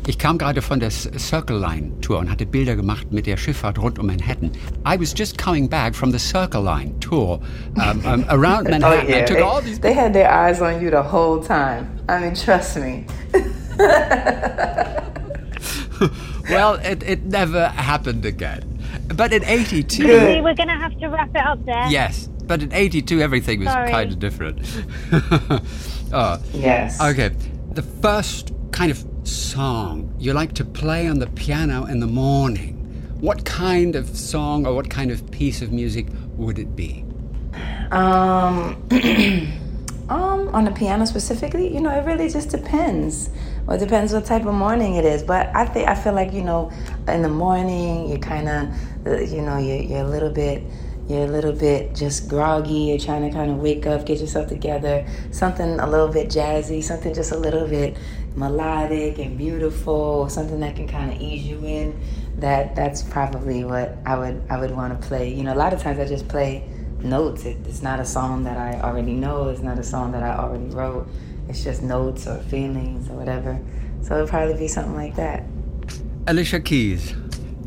Ich 0.09 0.19
kam 0.19 0.39
gerade 0.39 0.63
von 0.63 0.79
der 0.79 0.91
Circle 0.91 1.59
Line 1.59 2.01
Tour 2.01 2.21
und 2.21 2.31
hatte 2.31 2.47
Bilder 2.47 2.77
gemacht 2.77 3.11
mit 3.11 3.27
der 3.27 3.37
Schifffahrt 3.37 3.81
rund 3.81 3.99
um 3.99 4.07
Manhattan. 4.07 4.53
I 4.87 5.01
was 5.01 5.13
just 5.17 5.37
coming 5.37 5.69
back 5.69 5.97
from 5.97 6.13
the 6.13 6.19
Circle 6.19 6.63
Line 6.63 6.95
Tour 7.01 7.41
um, 7.75 8.01
um, 8.07 8.25
around 8.29 8.65
Manhattan. 8.71 9.05
oh, 9.05 9.09
yeah. 9.09 9.23
I 9.23 9.25
took 9.25 9.39
all 9.39 9.61
these. 9.61 9.81
They 9.81 9.95
had 9.95 10.13
their 10.13 10.31
eyes 10.31 10.61
on 10.61 10.81
you 10.81 10.91
the 10.91 11.03
whole 11.03 11.43
time. 11.43 11.89
I 12.09 12.21
mean, 12.21 12.37
trust 12.37 12.77
me. 12.77 13.07
well, 16.51 16.75
it, 16.75 17.03
it 17.03 17.25
never 17.25 17.69
happened 17.69 18.25
again. 18.25 18.83
But 19.15 19.33
in 19.33 19.45
82. 19.45 20.07
We're 20.07 20.55
going 20.55 20.69
to 20.69 20.75
have 20.75 20.99
to 20.99 21.09
wrap 21.09 21.31
it 21.31 21.45
up 21.45 21.65
there. 21.65 21.87
Yes. 21.89 22.29
But 22.45 22.63
in 22.63 22.73
82, 22.73 23.21
everything 23.21 23.61
was 23.61 23.69
kind 23.69 24.13
of 24.13 24.19
different. 24.19 24.61
oh. 26.13 26.41
Yes. 26.53 27.01
Okay. 27.01 27.31
The 27.73 27.83
first 27.83 28.53
kind 28.73 28.91
of 28.91 29.05
song 29.25 30.15
you 30.19 30.33
like 30.33 30.53
to 30.55 30.65
play 30.65 31.09
on 31.09 31.19
the 31.19 31.27
piano 31.29 31.85
in 31.87 32.01
the 32.01 32.07
morning, 32.07 32.75
what 33.21 33.45
kind 33.45 33.97
of 33.97 34.17
song 34.17 34.67
or 34.67 34.75
what 34.75 34.89
kind 34.91 35.11
of 35.11 35.31
piece 35.31 35.63
of 35.63 35.73
music 35.73 36.07
would 36.37 36.59
it 36.59 36.77
be? 36.77 37.05
Um, 37.91 38.83
um, 40.09 40.49
on 40.55 40.65
the 40.65 40.71
piano 40.71 41.05
specifically, 41.05 41.73
you 41.73 41.81
know, 41.81 41.91
it 41.91 42.05
really 42.05 42.29
just 42.29 42.51
depends. 42.51 43.31
Well, 43.67 43.77
it 43.77 43.81
depends 43.81 44.13
what 44.13 44.25
type 44.25 44.47
of 44.47 44.55
morning 44.55 44.95
it 44.95 45.05
is. 45.05 45.23
But 45.23 45.55
I 45.55 45.67
think 45.67 45.89
I 45.89 45.95
feel 45.95 46.13
like 46.13 46.33
you 46.33 46.43
know, 46.43 46.71
in 47.09 47.23
the 47.23 47.29
morning 47.29 48.09
you're 48.09 48.19
kind 48.19 48.49
of, 48.49 49.07
uh, 49.07 49.19
you 49.21 49.43
know, 49.43 49.59
you're, 49.59 49.83
you're 49.83 50.05
a 50.05 50.09
little 50.09 50.31
bit 50.31 50.63
you're 51.09 51.25
a 51.25 51.29
little 51.29 51.53
bit 51.53 51.95
just 51.95 52.29
groggy, 52.29 52.75
you're 52.75 52.99
trying 52.99 53.23
to 53.23 53.31
kind 53.31 53.51
of 53.51 53.59
wake 53.59 53.87
up, 53.87 54.05
get 54.05 54.19
yourself 54.19 54.49
together, 54.49 55.07
something 55.31 55.79
a 55.79 55.89
little 55.89 56.09
bit 56.09 56.29
jazzy, 56.29 56.83
something 56.83 57.15
just 57.15 57.31
a 57.31 57.37
little 57.39 57.67
bit 57.69 57.97
melodic 58.35 59.19
and 59.19 59.39
beautiful, 59.39 60.29
something 60.29 60.59
that 60.61 60.75
can 60.75 60.89
kind 60.89 61.13
of 61.13 61.21
ease 61.21 61.45
you 61.45 61.59
in. 61.65 61.99
That 62.39 62.75
that's 62.75 63.03
probably 63.03 63.65
what 63.65 63.97
I 64.05 64.19
would 64.19 64.43
I 64.51 64.59
would 64.59 64.73
want 64.73 65.01
to 65.01 65.09
play. 65.09 65.33
You 65.33 65.45
know, 65.45 65.55
a 65.55 65.57
lot 65.57 65.73
of 65.73 65.81
times 65.81 65.99
I 65.99 66.05
just 66.07 66.29
play 66.29 66.69
notes. 67.01 67.45
It, 67.45 67.57
it's 67.67 67.83
not 67.83 68.01
a 68.01 68.05
song 68.05 68.45
that 68.45 68.57
I 68.57 68.81
already 68.81 69.13
know. 69.13 69.49
It's 69.49 69.63
not 69.63 69.79
a 69.79 69.83
song 69.85 70.13
that 70.13 70.23
I 70.23 70.37
already 70.37 70.69
wrote. 70.75 71.09
It's 71.49 71.63
just 71.63 71.83
notes 71.83 72.27
or 72.27 72.39
feelings 72.51 73.09
or 73.09 73.15
whatever. 73.15 73.59
So 74.03 74.15
it'll 74.15 74.29
probably 74.29 74.55
be 74.55 74.69
something 74.69 74.95
like 74.95 75.17
that. 75.17 75.45
Alicia 76.27 76.61
Keys, 76.61 77.15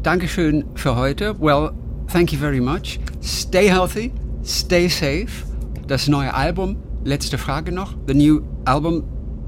Dankeschön 0.01 0.65
für 0.75 0.95
heute. 0.95 1.33
Well, 1.39 1.71
thank 2.07 2.31
you 2.33 2.39
very 2.39 2.59
much. 2.59 2.99
Stay 3.21 3.67
healthy, 3.67 4.11
stay 4.43 4.89
safe. 4.89 5.45
Das 5.87 6.07
neue 6.07 6.33
Album, 6.33 6.77
letzte 7.03 7.37
Frage 7.37 7.71
noch. 7.71 7.95
The 8.05 8.13
new 8.13 8.45
album, 8.65 9.03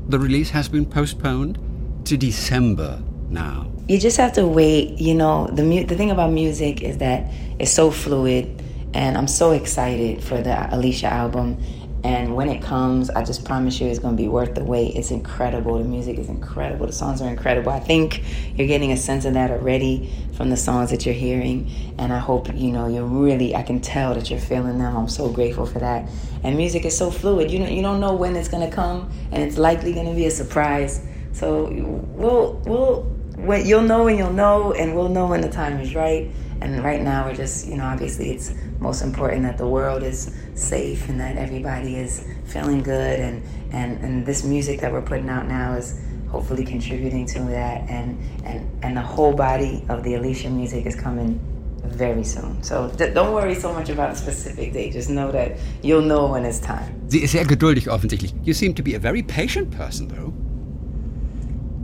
the 0.10 0.18
release 0.18 0.50
has 0.54 0.70
been 0.70 0.86
postponed 0.86 1.60
to 2.06 2.18
December 2.18 3.00
now. 3.30 3.68
You 3.88 4.00
just 4.00 4.18
have 4.18 4.34
to 4.34 4.48
wait. 4.48 5.00
You 5.00 5.14
know, 5.14 5.48
the 5.52 5.64
the 5.84 5.96
thing 5.96 6.12
about 6.12 6.32
music 6.32 6.82
is 6.82 6.98
that 6.98 7.26
it's 7.60 7.72
so 7.72 7.92
fluid, 7.92 8.62
and 8.94 9.18
I'm 9.18 9.28
so 9.28 9.52
excited 9.52 10.24
for 10.24 10.42
the 10.42 10.74
Alicia 10.76 11.08
album. 11.08 11.62
And 12.04 12.36
when 12.36 12.50
it 12.50 12.64
comes, 12.64 13.12
I 13.12 13.24
just 13.24 13.46
promise 13.46 13.80
you 13.80 13.88
it's 13.88 14.00
going 14.00 14.18
to 14.18 14.22
be 14.22 14.28
worth 14.28 14.56
the 14.56 14.64
wait. 14.64 14.96
It's 14.96 15.12
incredible. 15.12 15.78
The 15.78 15.84
music 15.84 16.18
is 16.18 16.30
incredible. 16.30 16.88
The 16.88 16.94
songs 16.94 17.22
are 17.22 17.30
incredible. 17.30 17.72
I 17.72 17.80
think 17.80 18.24
you're 18.58 18.68
getting 18.68 18.92
a 18.92 18.98
sense 18.98 19.24
of 19.26 19.36
that 19.36 19.52
already 19.52 20.12
from 20.34 20.50
the 20.50 20.58
songs 20.58 20.90
that 20.90 21.06
you're 21.06 21.14
hearing. 21.14 21.70
And 22.00 22.12
I 22.12 22.18
hope, 22.18 22.52
you 22.56 22.72
know, 22.72 22.88
you're 22.88 23.06
really, 23.06 23.56
I 23.56 23.62
can 23.62 23.80
tell 23.82 24.16
that 24.16 24.32
you're 24.32 24.40
feeling 24.40 24.80
them. 24.80 24.98
I'm 24.98 25.10
so 25.10 25.30
grateful 25.30 25.68
for 25.68 25.78
that. 25.78 26.10
And 26.44 26.58
music 26.58 26.86
is 26.86 26.98
so 26.98 27.12
fluid. 27.12 27.52
You 27.52 27.60
know, 27.60 27.68
you 27.68 27.84
don't 27.84 28.00
know 28.00 28.16
when 28.16 28.36
it's 28.36 28.50
going 28.50 28.68
to 28.68 28.76
come, 28.76 29.12
and 29.32 29.44
it's 29.44 29.60
likely 29.60 29.94
going 29.94 30.08
to 30.08 30.16
be 30.16 30.26
a 30.26 30.32
surprise. 30.32 31.06
So 31.34 31.70
we'll, 31.72 32.54
we'll, 32.66 33.21
when, 33.46 33.66
you'll 33.66 33.82
know 33.82 34.04
when 34.06 34.18
you'll 34.18 34.34
know, 34.34 34.74
and 34.74 34.96
we'll 34.96 35.10
know 35.10 35.28
when 35.28 35.42
the 35.42 35.50
time 35.50 35.80
is 35.80 35.96
right. 35.96 36.30
And 36.62 36.84
right 36.84 37.02
now, 37.02 37.26
we're 37.26 37.36
just, 37.36 37.68
you 37.68 37.76
know, 37.76 37.86
obviously 37.86 38.32
it's 38.32 38.54
most 38.80 39.02
important 39.02 39.44
that 39.44 39.58
the 39.58 39.68
world 39.68 40.04
is 40.04 40.36
safe 40.54 41.10
and 41.10 41.20
that 41.20 41.36
everybody 41.38 41.96
is 41.96 42.26
feeling 42.46 42.84
good. 42.84 43.20
And, 43.20 43.44
and, 43.72 44.00
and 44.04 44.26
this 44.26 44.44
music 44.44 44.80
that 44.82 44.92
we're 44.92 45.02
putting 45.02 45.30
out 45.30 45.48
now 45.48 45.74
is 45.74 46.00
hopefully 46.30 46.64
contributing 46.64 47.26
to 47.28 47.40
that. 47.46 47.90
And, 47.90 48.18
and, 48.46 48.70
and 48.84 48.96
the 48.96 49.02
whole 49.02 49.34
body 49.34 49.84
of 49.90 50.04
the 50.04 50.16
Alicia 50.16 50.50
music 50.50 50.86
is 50.86 50.96
coming 50.96 51.40
very 51.84 52.24
soon. 52.24 52.62
So 52.64 52.90
don't 52.90 53.34
worry 53.34 53.56
so 53.56 53.74
much 53.74 53.90
about 53.90 54.12
a 54.12 54.16
specific 54.16 54.74
date. 54.74 54.94
Just 54.94 55.10
know 55.10 55.32
that 55.32 55.58
you'll 55.82 56.04
know 56.04 56.28
when 56.28 56.46
it's 56.46 56.60
time. 56.60 57.10
Sehr 57.10 57.44
geduldig 57.46 57.88
offensichtlich. 57.88 58.34
You 58.44 58.54
seem 58.54 58.74
to 58.76 58.84
be 58.84 58.94
a 58.96 59.00
very 59.00 59.24
patient 59.24 59.72
person, 59.72 60.08
though. 60.08 60.34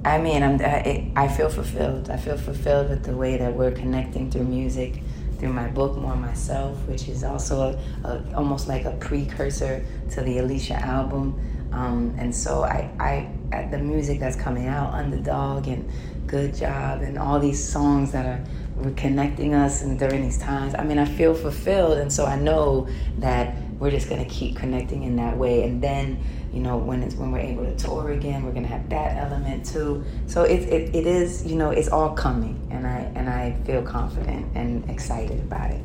I 0.08 0.18
mean, 0.20 0.42
I'm, 0.42 0.62
I, 0.62 1.12
I 1.18 1.28
feel 1.28 1.50
fulfilled. 1.50 2.10
I 2.10 2.16
feel 2.16 2.38
fulfilled 2.38 2.90
with 2.90 3.04
the 3.04 3.16
way 3.16 3.36
that 3.36 3.54
we're 3.54 3.72
connecting 3.72 4.32
through 4.32 4.46
music, 4.46 5.02
through 5.38 5.52
my 5.52 5.68
book, 5.68 5.98
More 5.98 6.16
Myself, 6.16 6.78
which 6.88 7.10
is 7.10 7.26
also 7.26 7.78
a, 8.04 8.08
a, 8.08 8.36
almost 8.36 8.70
like 8.70 8.86
a 8.86 8.92
precursor 8.92 9.86
to 10.12 10.22
the 10.22 10.38
Alicia 10.38 10.76
album. 10.76 11.38
Um, 11.74 12.16
and 12.18 12.34
so 12.34 12.64
I, 12.64 12.90
I, 13.02 13.30
at 13.52 13.70
the 13.70 13.80
music 13.80 14.22
that's 14.22 14.38
coming 14.38 14.68
out, 14.68 14.94
Underdog 14.94 15.68
and 15.68 15.92
Good 16.26 16.56
Job, 16.56 17.02
and 17.02 17.20
all 17.20 17.38
these 17.38 17.62
songs 17.62 18.14
that 18.14 18.26
are 18.26 18.92
connecting 18.96 19.56
us 19.56 19.82
and 19.82 20.00
during 20.00 20.22
these 20.22 20.38
times. 20.38 20.74
I 20.74 20.86
mean, 20.86 21.00
I 21.00 21.06
feel 21.06 21.34
fulfilled, 21.34 21.98
and 21.98 22.12
so 22.14 22.26
I 22.26 22.38
know 22.38 22.88
that 23.18 23.56
we're 23.80 23.92
just 23.92 24.10
gonna 24.10 24.26
keep 24.26 24.56
connecting 24.56 25.04
in 25.04 25.16
that 25.18 25.38
way, 25.38 25.64
and 25.64 25.82
then 25.82 26.20
you 26.54 26.60
know 26.60 26.78
when 26.78 27.04
it's 27.04 27.16
when 27.16 27.32
we're 27.32 27.40
able 27.40 27.66
to 27.66 27.76
tour 27.76 28.12
again 28.12 28.44
we're 28.44 28.52
gonna 28.52 28.68
have 28.68 28.90
that 28.90 29.18
element 29.18 29.66
too. 29.66 30.04
So 30.28 30.44
it, 30.44 30.62
it, 30.62 30.96
it 30.96 31.06
is 31.06 31.46
you 31.46 31.56
know 31.56 31.72
it's 31.72 31.90
all 31.90 32.12
coming 32.12 32.56
and 32.72 32.88
i 32.88 33.00
and 33.16 33.30
i 33.30 33.56
feel 33.66 33.82
confident 33.82 34.48
and 34.56 34.90
excited 34.90 35.40
about 35.40 35.72
it. 35.72 35.82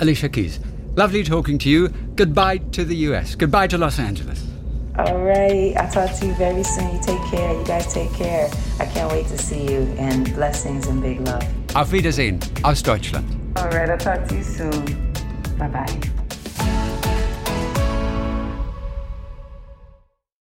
Alicia 0.00 0.28
keys 0.28 0.58
lovely 0.96 1.22
talking 1.22 1.58
to 1.58 1.68
you. 1.68 1.88
Goodbye 2.16 2.58
to 2.72 2.84
the 2.84 2.96
us 2.96 3.34
goodbye 3.34 3.68
to 3.68 3.78
los 3.78 3.98
angeles. 3.98 4.44
All 4.98 5.18
right. 5.18 5.76
I'll 5.76 5.90
talk 5.90 6.16
to 6.20 6.26
you 6.26 6.32
very 6.34 6.64
soon. 6.64 6.90
You 6.94 7.00
take 7.02 7.22
care. 7.30 7.52
You 7.52 7.64
guys 7.64 7.92
take 7.92 8.10
care. 8.14 8.48
I 8.80 8.86
can't 8.86 9.12
wait 9.12 9.26
to 9.26 9.36
see 9.36 9.70
you 9.70 9.82
and 9.98 10.34
blessings 10.34 10.86
and 10.86 11.02
big 11.02 11.20
love. 11.20 11.44
Auf 11.74 11.92
wiedersehen 11.92 12.40
aus 12.64 12.82
deutschland. 12.82 13.26
All 13.56 13.68
right. 13.68 13.90
I'll 13.90 13.98
talk 13.98 14.26
to 14.28 14.36
you 14.36 14.42
soon. 14.42 15.12
Bye 15.58 15.68
bye 15.68 16.25